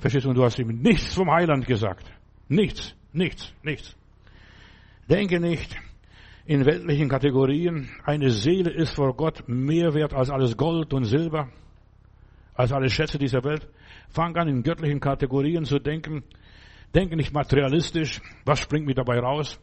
[0.00, 0.30] Verstehst du?
[0.30, 2.10] Und du hast ihm nichts vom Heiland gesagt.
[2.48, 3.96] Nichts, nichts, nichts.
[5.08, 5.76] Denke nicht
[6.46, 7.88] in weltlichen Kategorien.
[8.04, 11.48] Eine Seele ist vor Gott mehr wert als alles Gold und Silber,
[12.54, 13.68] als alle Schätze dieser Welt.
[14.08, 16.24] Fang an, in göttlichen Kategorien zu denken.
[16.92, 18.20] Denke nicht materialistisch.
[18.44, 19.60] Was springt mir dabei raus?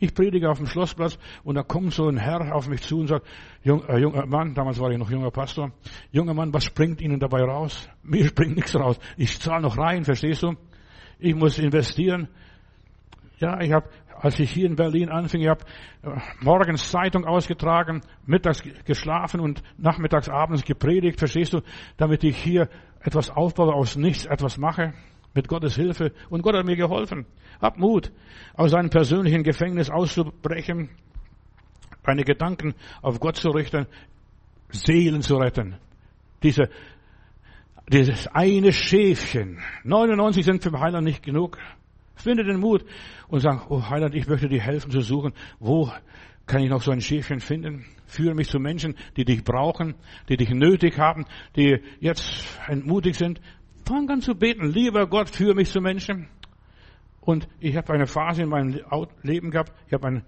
[0.00, 3.06] Ich predige auf dem Schlossplatz und da kommt so ein Herr auf mich zu und
[3.06, 3.26] sagt,
[3.62, 5.72] Jung, äh, junger Mann, damals war ich noch junger Pastor,
[6.10, 7.88] junger Mann, was springt Ihnen dabei raus?
[8.02, 8.98] Mir springt nichts raus.
[9.16, 10.54] Ich zahle noch rein, verstehst du?
[11.18, 12.28] Ich muss investieren.
[13.38, 13.88] Ja, ich habe
[14.20, 15.64] als ich hier in Berlin anfing, ich habe
[16.02, 16.10] äh,
[16.40, 21.62] morgens Zeitung ausgetragen, mittags geschlafen und nachmittags abends gepredigt, verstehst du,
[21.96, 22.68] damit ich hier
[23.00, 24.92] etwas aufbaue, aus nichts etwas mache,
[25.34, 26.12] mit Gottes Hilfe.
[26.28, 27.24] Und Gott hat mir geholfen.
[27.62, 28.12] Hab Mut,
[28.54, 30.90] aus einem persönlichen Gefängnis auszubrechen,
[32.02, 33.86] deine Gedanken auf Gott zu richten,
[34.68, 35.76] Seelen zu retten.
[36.42, 36.68] Diese,
[37.88, 39.58] dieses eine Schäfchen.
[39.84, 41.58] 99 sind für Heiland nicht genug.
[42.20, 42.84] Finde den Mut
[43.28, 45.32] und sag, oh Heiland, ich möchte dir helfen zu suchen.
[45.58, 45.90] Wo
[46.46, 47.86] kann ich noch so ein Schäfchen finden?
[48.06, 49.94] Führe mich zu Menschen, die dich brauchen,
[50.28, 51.24] die dich nötig haben,
[51.56, 53.40] die jetzt entmutigt sind.
[53.86, 54.70] Fang an zu beten.
[54.70, 56.28] Lieber Gott, führe mich zu Menschen.
[57.20, 58.80] Und ich habe eine Phase in meinem
[59.22, 60.24] Leben gehabt, ich habe ein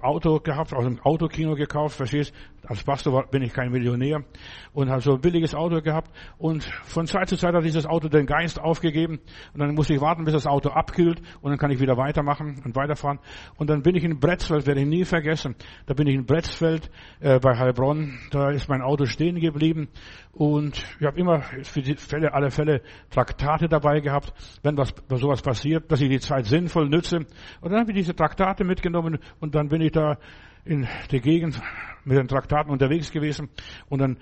[0.00, 2.34] Auto gehabt, aus dem Autokino gekauft, verstehst?
[2.66, 4.24] Als Pastor bin ich kein Millionär
[4.72, 8.08] und habe so ein billiges Auto gehabt und von Zeit zu Zeit hat dieses Auto
[8.08, 9.20] den Geist aufgegeben
[9.52, 12.62] und dann musste ich warten, bis das Auto abkühlt und dann kann ich wieder weitermachen
[12.64, 13.18] und weiterfahren.
[13.56, 15.56] Und dann bin ich in Bretzfeld, werde ich nie vergessen.
[15.86, 16.90] Da bin ich in Bretzfeld
[17.20, 19.88] äh, bei Heilbronn, da ist mein Auto stehen geblieben
[20.32, 25.42] und ich habe immer für die Fälle, alle Fälle Traktate dabei gehabt, wenn was sowas
[25.42, 27.18] passiert, dass ich die Zeit sinnvoll nütze.
[27.60, 30.18] Und dann habe ich diese Traktate mitgenommen und dann bin ich da
[30.64, 31.60] in der Gegend
[32.04, 33.48] mit den Traktaten unterwegs gewesen
[33.88, 34.18] und dann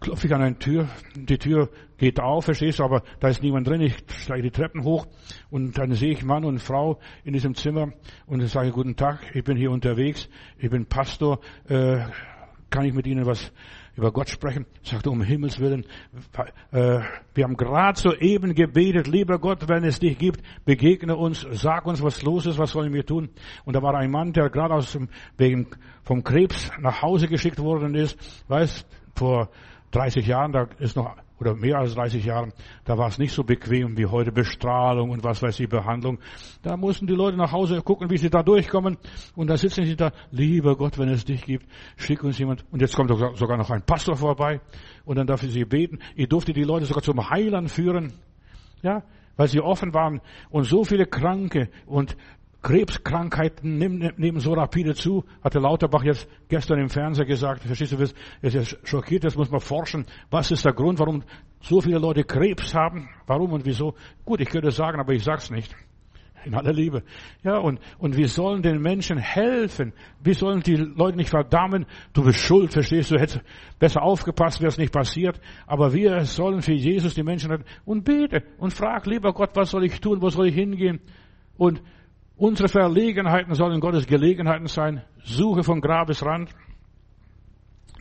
[0.00, 3.68] klopfe ich an eine Tür, die Tür geht auf, verstehst du, aber da ist niemand
[3.68, 5.06] drin, ich steige die Treppen hoch
[5.50, 7.92] und dann sehe ich Mann und Frau in diesem Zimmer
[8.26, 11.98] und ich sage, guten Tag, ich bin hier unterwegs, ich bin Pastor, äh,
[12.70, 13.52] kann ich mit Ihnen was
[13.96, 14.64] über Gott sprechen?
[14.82, 15.84] Sagte, um Himmels Willen,
[16.72, 17.00] äh,
[17.34, 22.02] wir haben gerade soeben gebetet, lieber Gott, wenn es dich gibt, begegne uns, sag uns,
[22.02, 23.30] was los ist, was sollen wir tun?
[23.64, 25.66] Und da war ein Mann, der gerade aus dem, wegen,
[26.02, 28.16] vom Krebs nach Hause geschickt worden ist,
[28.48, 29.50] weiß, vor
[29.90, 32.52] 30 Jahren, da ist noch oder mehr als 30 Jahren,
[32.84, 36.18] da war es nicht so bequem wie heute Bestrahlung und was weiß ich, Behandlung.
[36.62, 38.98] Da mussten die Leute nach Hause gucken, wie sie da durchkommen.
[39.34, 41.66] Und da sitzen sie da, lieber Gott, wenn es dich gibt,
[41.96, 42.64] schick uns jemand.
[42.70, 44.60] Und jetzt kommt sogar noch ein Pastor vorbei
[45.04, 45.98] und dann darf ich sie beten.
[46.14, 48.12] Ich durfte die Leute sogar zum Heilern führen.
[48.82, 49.02] Ja,
[49.36, 50.20] weil sie offen waren
[50.50, 52.14] und so viele Kranke und
[52.62, 57.62] Krebskrankheiten nehmen so rapide zu, hatte Lauterbach jetzt gestern im Fernseher gesagt.
[57.62, 57.96] Verstehst du,
[58.42, 60.04] es ist schockiert, jetzt muss man forschen.
[60.30, 61.22] Was ist der Grund, warum
[61.60, 63.08] so viele Leute Krebs haben?
[63.26, 63.94] Warum und wieso?
[64.24, 65.74] Gut, ich könnte sagen, aber ich sag's nicht.
[66.44, 67.02] In aller Liebe.
[67.42, 69.92] Ja, und, und wir sollen den Menschen helfen.
[70.22, 71.84] Wir sollen die Leute nicht verdammen.
[72.14, 73.18] Du bist schuld, verstehst du?
[73.18, 73.42] Hättest
[73.78, 75.38] besser aufgepasst, wäre es nicht passiert.
[75.66, 77.64] Aber wir sollen für Jesus die Menschen retten.
[77.84, 80.22] Und bete und frag, lieber Gott, was soll ich tun?
[80.22, 81.00] Wo soll ich hingehen?
[81.58, 81.82] Und
[82.40, 85.02] Unsere Verlegenheiten sollen Gottes Gelegenheiten sein.
[85.24, 86.48] Suche vom Grabesrand.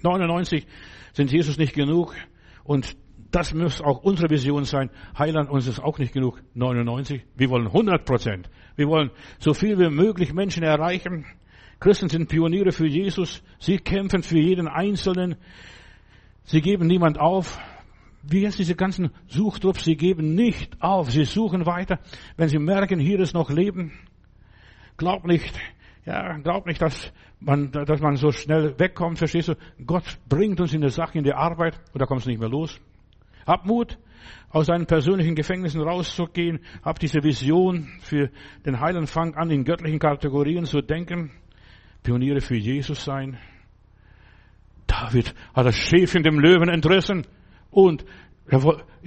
[0.01, 0.65] 99
[1.11, 2.15] sind Jesus nicht genug.
[2.63, 2.95] Und
[3.31, 4.91] das muss auch unsere Vision sein.
[5.17, 6.41] Heiland uns ist auch nicht genug.
[6.53, 7.25] 99.
[7.35, 8.49] Wir wollen 100 Prozent.
[8.77, 11.25] Wir wollen so viel wie möglich Menschen erreichen.
[11.81, 13.43] Christen sind Pioniere für Jesus.
[13.59, 15.35] Sie kämpfen für jeden Einzelnen.
[16.45, 17.59] Sie geben niemand auf.
[18.23, 21.11] Wie jetzt diese ganzen Suchtrupps, sie geben nicht auf.
[21.11, 21.99] Sie suchen weiter.
[22.37, 23.91] Wenn sie merken, hier ist noch Leben,
[24.99, 25.57] Glaub nicht,
[26.05, 29.55] ja, glaub nicht, dass man, dass man so schnell wegkommt, verstehst du?
[29.85, 32.49] Gott bringt uns in der Sache, in die Arbeit, und da kommst du nicht mehr
[32.49, 32.81] los.
[33.47, 33.97] Hab Mut,
[34.49, 36.59] aus deinen persönlichen Gefängnissen rauszugehen.
[36.83, 38.29] Hab diese Vision für
[38.65, 41.31] den Heilen, fang an, in göttlichen Kategorien zu denken.
[42.03, 43.37] Pioniere für Jesus sein.
[44.85, 47.25] David hat das Schäfchen dem Löwen entrissen
[47.71, 48.03] und
[48.49, 48.61] er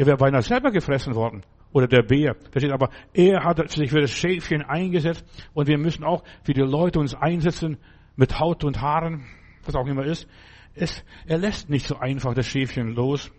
[0.06, 1.42] wäre beinahe selber gefressen worden
[1.72, 2.36] oder der Bär.
[2.50, 2.72] Versteht?
[2.72, 6.98] Aber er hat sich für das Schäfchen eingesetzt und wir müssen auch für die Leute
[6.98, 7.78] uns einsetzen
[8.16, 9.24] mit Haut und Haaren,
[9.64, 10.28] was auch immer ist.
[10.74, 13.30] Es, er lässt nicht so einfach das Schäfchen los.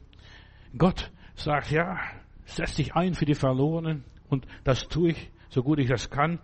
[0.77, 1.99] Gott sagt, ja,
[2.45, 6.39] setz dich ein für die Verlorenen und das tue ich so gut ich das kann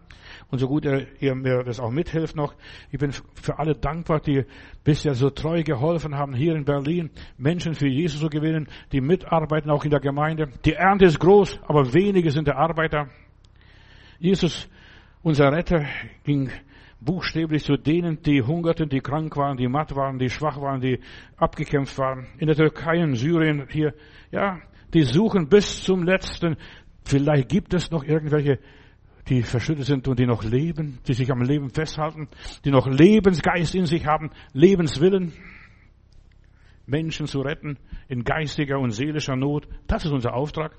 [0.51, 2.53] und so gut ihr mir das auch mithilft noch.
[2.91, 4.45] Ich bin für alle dankbar, die
[4.83, 9.71] bisher so treu geholfen haben, hier in Berlin Menschen für Jesus zu gewinnen, die mitarbeiten,
[9.71, 10.49] auch in der Gemeinde.
[10.63, 13.09] Die Ernte ist groß, aber wenige sind der Arbeiter.
[14.19, 14.69] Jesus,
[15.23, 15.85] unser Retter,
[16.23, 16.51] ging
[17.01, 20.99] buchstäblich zu denen, die hungerten, die krank waren, die matt waren, die schwach waren, die
[21.37, 22.27] abgekämpft waren.
[22.37, 23.95] In der Türkei, in Syrien, hier,
[24.31, 24.59] ja,
[24.93, 26.57] die suchen bis zum letzten.
[27.05, 28.59] Vielleicht gibt es noch irgendwelche
[29.29, 32.27] die verschüttet sind und die noch leben, die sich am Leben festhalten,
[32.65, 35.33] die noch Lebensgeist in sich haben, Lebenswillen,
[36.87, 37.77] Menschen zu retten
[38.07, 39.67] in geistiger und seelischer Not.
[39.85, 40.75] Das ist unser Auftrag.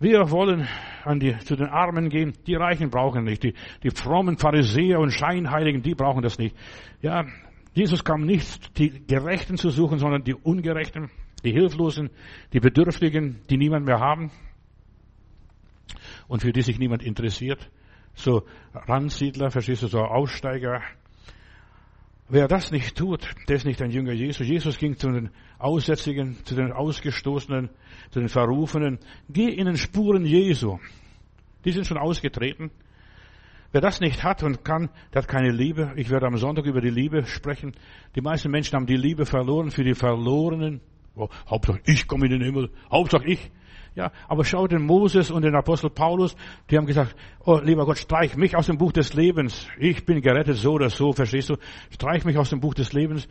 [0.00, 0.68] Wir wollen
[1.04, 2.34] an die, zu den Armen gehen.
[2.46, 3.44] Die Reichen brauchen nicht.
[3.44, 6.56] Die, die frommen Pharisäer und Scheinheiligen, die brauchen das nicht.
[7.00, 7.24] Ja,
[7.72, 11.10] Jesus kam nicht, die Gerechten zu suchen, sondern die Ungerechten,
[11.44, 12.10] die Hilflosen,
[12.52, 14.30] die Bedürftigen, die niemand mehr haben
[16.28, 17.70] und für die sich niemand interessiert.
[18.14, 20.82] So Randsiedler, verstehst du, so Aussteiger.
[22.28, 24.46] Wer das nicht tut, der ist nicht ein Jünger Jesus.
[24.46, 27.70] Jesus ging zu den Aussätzigen, zu den Ausgestoßenen,
[28.10, 28.98] zu den Verrufenen.
[29.28, 30.78] Geh in den Spuren Jesu.
[31.64, 32.70] Die sind schon ausgetreten.
[33.70, 35.92] Wer das nicht hat und kann, der hat keine Liebe.
[35.96, 37.74] Ich werde am Sonntag über die Liebe sprechen.
[38.14, 40.80] Die meisten Menschen haben die Liebe verloren für die Verlorenen.
[41.14, 42.70] Oh, Hauptsache ich komme in den Himmel.
[42.90, 43.50] Hauptsache ich.
[43.96, 46.36] Ja, aber schau den Moses und den Apostel Paulus,
[46.70, 47.16] die haben gesagt,
[47.46, 49.66] oh lieber Gott, streich mich aus dem Buch des Lebens.
[49.78, 51.56] Ich bin gerettet so oder so, verstehst du?
[51.90, 53.26] Streich mich aus dem Buch des Lebens,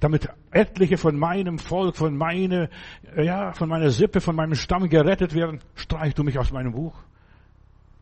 [0.00, 2.70] damit etliche von meinem Volk, von meiner,
[3.14, 5.60] ja, von meiner Sippe, von meinem Stamm gerettet werden.
[5.74, 6.94] Streich du mich aus meinem Buch.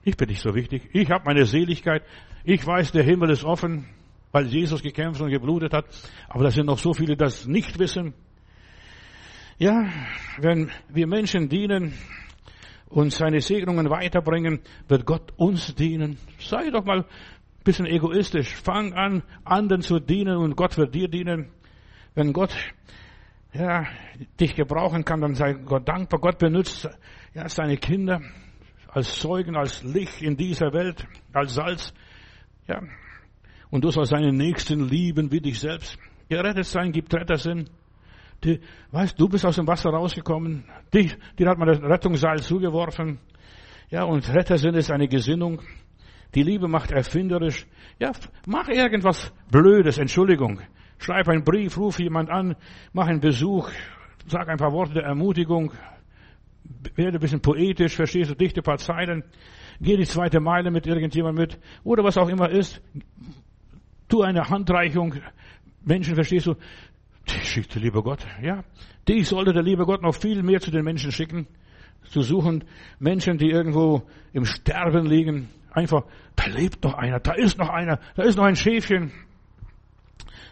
[0.05, 0.89] Ich bin nicht so wichtig.
[0.93, 2.05] Ich habe meine Seligkeit.
[2.45, 3.87] Ich weiß, der Himmel ist offen,
[4.31, 5.87] weil Jesus gekämpft und geblutet hat.
[6.29, 8.15] Aber da sind noch so viele, die das nicht wissen.
[9.59, 9.89] Ja,
[10.39, 11.93] wenn wir Menschen dienen
[12.89, 16.19] und seine Segnungen weiterbringen, wird Gott uns dienen.
[16.39, 17.05] Sei doch mal ein
[17.63, 18.49] bisschen egoistisch.
[18.49, 21.51] Fang an, anderen zu dienen und Gott wird dir dienen.
[22.15, 22.55] Wenn Gott
[23.53, 23.87] ja,
[24.41, 26.21] dich gebrauchen kann, dann sei Gott dankbar.
[26.21, 26.89] Gott benutzt
[27.33, 28.21] ja, seine Kinder
[28.89, 31.95] als Zeugen, als Licht in dieser Welt, als Salz.
[32.67, 32.83] Ja.
[33.71, 35.97] Und du sollst seinen Nächsten lieben wie dich selbst.
[36.29, 37.71] Gerettet sein gibt Rettersinn.
[38.43, 38.61] Die,
[38.91, 40.65] weißt, du bist aus dem Wasser rausgekommen.
[40.93, 43.19] Dich, dir hat man das Rettungsseil zugeworfen.
[43.91, 45.61] Ja, und Rettersinn ist eine Gesinnung.
[46.35, 47.67] Die Liebe macht erfinderisch.
[47.99, 48.13] Ja,
[48.47, 50.61] mach irgendwas Blödes, Entschuldigung.
[50.99, 52.57] Schreib einen Brief, ruf jemand an,
[52.93, 53.71] mach einen Besuch,
[54.27, 55.73] sag ein paar Worte der Ermutigung,
[56.95, 59.25] werde ein bisschen poetisch, verstehst du, dichte ein paar Zeilen,
[59.81, 62.81] geh die zweite Meile mit irgendjemandem mit, oder was auch immer ist,
[64.09, 65.15] tu eine Handreichung,
[65.83, 66.55] Menschen, verstehst du,
[67.29, 68.65] die schickt der liebe Gott, ja.
[69.09, 71.47] Dich sollte der liebe Gott noch viel mehr zu den Menschen schicken,
[72.05, 72.65] zu suchen,
[72.99, 74.03] Menschen, die irgendwo
[74.33, 76.05] im Sterben liegen, einfach,
[76.37, 79.13] da lebt noch einer, da ist noch einer, da ist noch ein Schäfchen,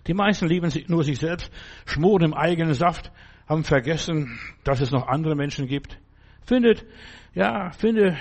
[0.07, 1.53] die meisten lieben nur sich selbst,
[1.87, 3.13] schmoren im eigenen Saft,
[3.47, 5.99] haben vergessen, dass es noch andere Menschen gibt.
[6.45, 6.85] Findet,
[7.35, 8.17] ja, finde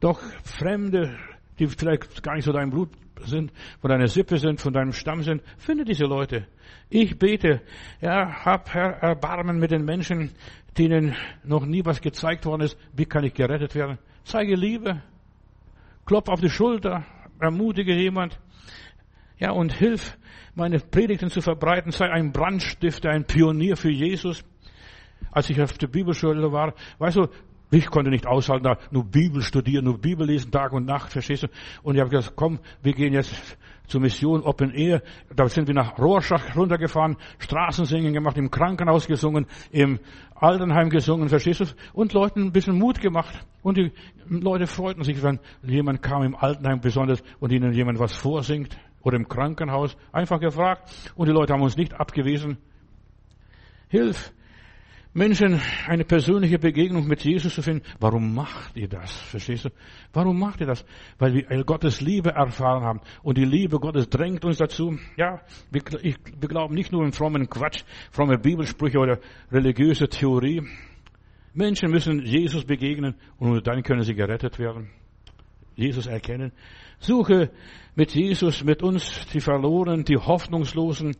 [0.00, 1.16] doch Fremde,
[1.58, 2.90] die vielleicht gar nicht so dein Blut
[3.24, 5.42] sind, von deiner Sippe sind, von deinem Stamm sind.
[5.58, 6.46] Finde diese Leute.
[6.88, 7.60] Ich bete,
[8.00, 10.32] ja, hab Herr Erbarmen mit den Menschen,
[10.78, 12.76] denen noch nie was gezeigt worden ist.
[12.92, 13.98] Wie kann ich gerettet werden?
[14.24, 15.02] Zeige Liebe.
[16.06, 17.04] Klopf auf die Schulter.
[17.40, 18.38] Ermutige jemand.
[19.38, 20.16] Ja, und hilf
[20.54, 24.44] meine Predigten zu verbreiten, sei ein Brandstifter, ein Pionier für Jesus.
[25.30, 27.28] Als ich auf der Bibelschule war, weißt du,
[27.72, 31.44] ich konnte nicht aushalten, da nur Bibel studieren, nur Bibel lesen, Tag und Nacht, verstehst
[31.44, 31.48] du?
[31.82, 33.34] Und ich habe gesagt, komm, wir gehen jetzt
[33.86, 35.02] zur Mission Open Air.
[35.34, 40.00] Da sind wir nach Rorschach runtergefahren, Straßensingen gemacht, im Krankenhaus gesungen, im
[40.34, 41.64] Altenheim gesungen, verstehst du?
[41.94, 43.34] Und Leuten ein bisschen Mut gemacht.
[43.62, 43.90] Und die
[44.28, 49.16] Leute freuten sich, wenn jemand kam im Altenheim besonders und ihnen jemand was vorsingt oder
[49.16, 52.58] im Krankenhaus, einfach gefragt und die Leute haben uns nicht abgewiesen.
[53.88, 54.32] Hilf
[55.14, 57.84] Menschen eine persönliche Begegnung mit Jesus zu finden.
[58.00, 59.12] Warum macht ihr das?
[59.12, 59.68] Verstehst du?
[60.14, 60.86] Warum macht ihr das?
[61.18, 63.00] Weil wir Gottes Liebe erfahren haben.
[63.22, 64.98] Und die Liebe Gottes drängt uns dazu.
[65.16, 69.18] Ja, wir, ich, wir glauben nicht nur in frommen Quatsch, fromme Bibelsprüche oder
[69.50, 70.62] religiöse Theorie.
[71.52, 74.88] Menschen müssen Jesus begegnen und nur dann können sie gerettet werden.
[75.74, 76.52] Jesus erkennen.
[76.98, 77.50] Suche
[77.94, 81.16] mit Jesus, mit uns, die Verlorenen, die Hoffnungslosen,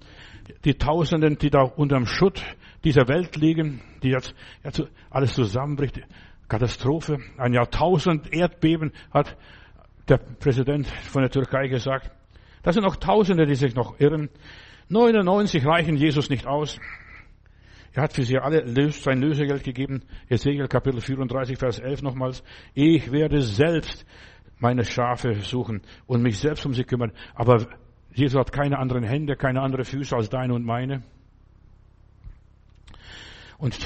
[0.64, 2.42] die Tausenden, die da unterm Schutt
[2.84, 6.00] dieser Welt liegen, die jetzt, jetzt alles zusammenbricht.
[6.48, 7.18] Katastrophe.
[7.38, 9.36] Ein Jahrtausend Erdbeben hat
[10.08, 12.10] der Präsident von der Türkei gesagt.
[12.62, 14.28] Das sind auch Tausende, die sich noch irren.
[14.88, 16.78] 99 reichen Jesus nicht aus.
[17.94, 20.02] Er hat für sie alle sein Lösegeld gegeben.
[20.28, 22.42] Ezekiel Kapitel 34, Vers 11 nochmals.
[22.74, 24.06] Ich werde selbst
[24.58, 27.12] meine Schafe suchen und mich selbst um sie kümmern.
[27.34, 27.66] Aber
[28.14, 31.02] Jesus hat keine anderen Hände, keine anderen Füße als deine und meine.
[33.62, 33.78] Und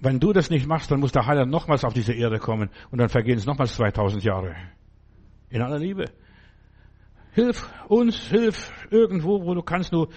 [0.00, 2.98] wenn du das nicht machst, dann muss der Heiland nochmals auf diese Erde kommen und
[2.98, 4.56] dann vergehen es nochmals 2000 Jahre.
[5.50, 6.06] In aller Liebe.
[7.30, 10.08] Hilf uns, hilf irgendwo, wo du kannst, nur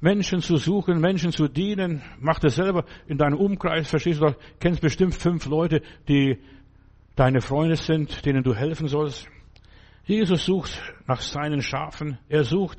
[0.00, 2.00] Menschen zu suchen, Menschen zu dienen.
[2.20, 3.90] Mach das selber in deinem Umkreis.
[3.90, 6.38] Verstehst du, kennst bestimmt fünf Leute, die
[7.16, 9.26] deine Freunde sind, denen du helfen sollst.
[10.04, 12.18] Jesus sucht nach seinen Schafen.
[12.28, 12.78] Er sucht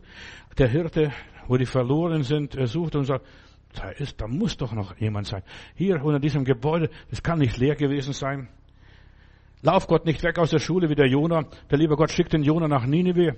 [0.58, 1.12] der Hirte,
[1.50, 2.56] wo die verloren sind.
[2.56, 3.26] Er sucht und sagt,
[3.74, 5.44] da ist, da muss doch noch jemand sein.
[5.76, 8.50] Hier unter diesem Gebäude, das kann nicht leer gewesen sein.
[9.62, 11.46] Lauf Gott nicht weg aus der Schule wie der Jona.
[11.70, 13.36] Der liebe Gott schickt den Jona nach Ninive.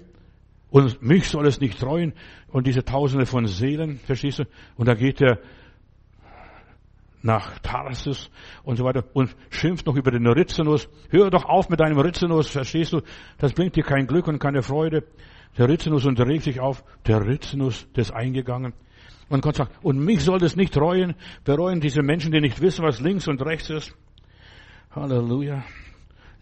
[0.69, 2.13] Und mich soll es nicht treuen.
[2.47, 4.43] Und diese Tausende von Seelen, verstehst du?
[4.77, 5.39] Und da geht er
[7.23, 8.31] nach Tarsus
[8.63, 10.89] und so weiter und schimpft noch über den Rizinus.
[11.09, 13.01] Hör doch auf mit deinem Rizinus, verstehst du?
[13.37, 15.03] Das bringt dir kein Glück und keine Freude.
[15.57, 16.83] Der Rizinus unterregt sich auf.
[17.05, 18.73] Der Rizinus, der ist eingegangen.
[19.31, 21.15] Und Gott sagt, und mich soll das nicht reuen,
[21.45, 23.95] bereuen diese Menschen, die nicht wissen, was links und rechts ist.
[24.93, 25.63] Halleluja.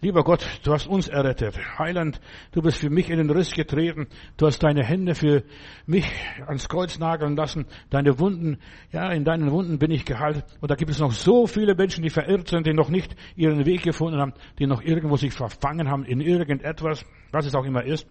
[0.00, 1.56] Lieber Gott, du hast uns errettet.
[1.78, 2.20] Heiland,
[2.50, 4.08] du bist für mich in den Riss getreten.
[4.36, 5.44] Du hast deine Hände für
[5.86, 6.10] mich
[6.48, 7.66] ans Kreuz nageln lassen.
[7.90, 8.58] Deine Wunden,
[8.90, 10.44] ja, in deinen Wunden bin ich geheilt.
[10.60, 13.66] Und da gibt es noch so viele Menschen, die verirrt sind, die noch nicht ihren
[13.66, 17.84] Weg gefunden haben, die noch irgendwo sich verfangen haben in irgendetwas, was es auch immer
[17.84, 18.08] ist.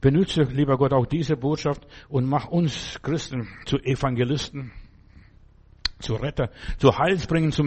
[0.00, 4.72] Benütze, lieber Gott, auch diese Botschaft und mach uns Christen zu Evangelisten.
[6.00, 6.48] zu Retter,
[6.78, 7.64] zu Heilsbringer, zu,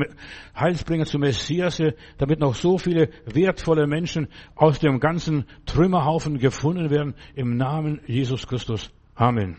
[0.55, 1.79] Heilsbringer, zu Messias,
[2.17, 7.13] damit noch so viele wertvolle Menschen aus dem ganzen Trümmerhaufen gefunden werden.
[7.35, 8.91] Im Namen Jesus Christus.
[9.13, 9.57] Amen.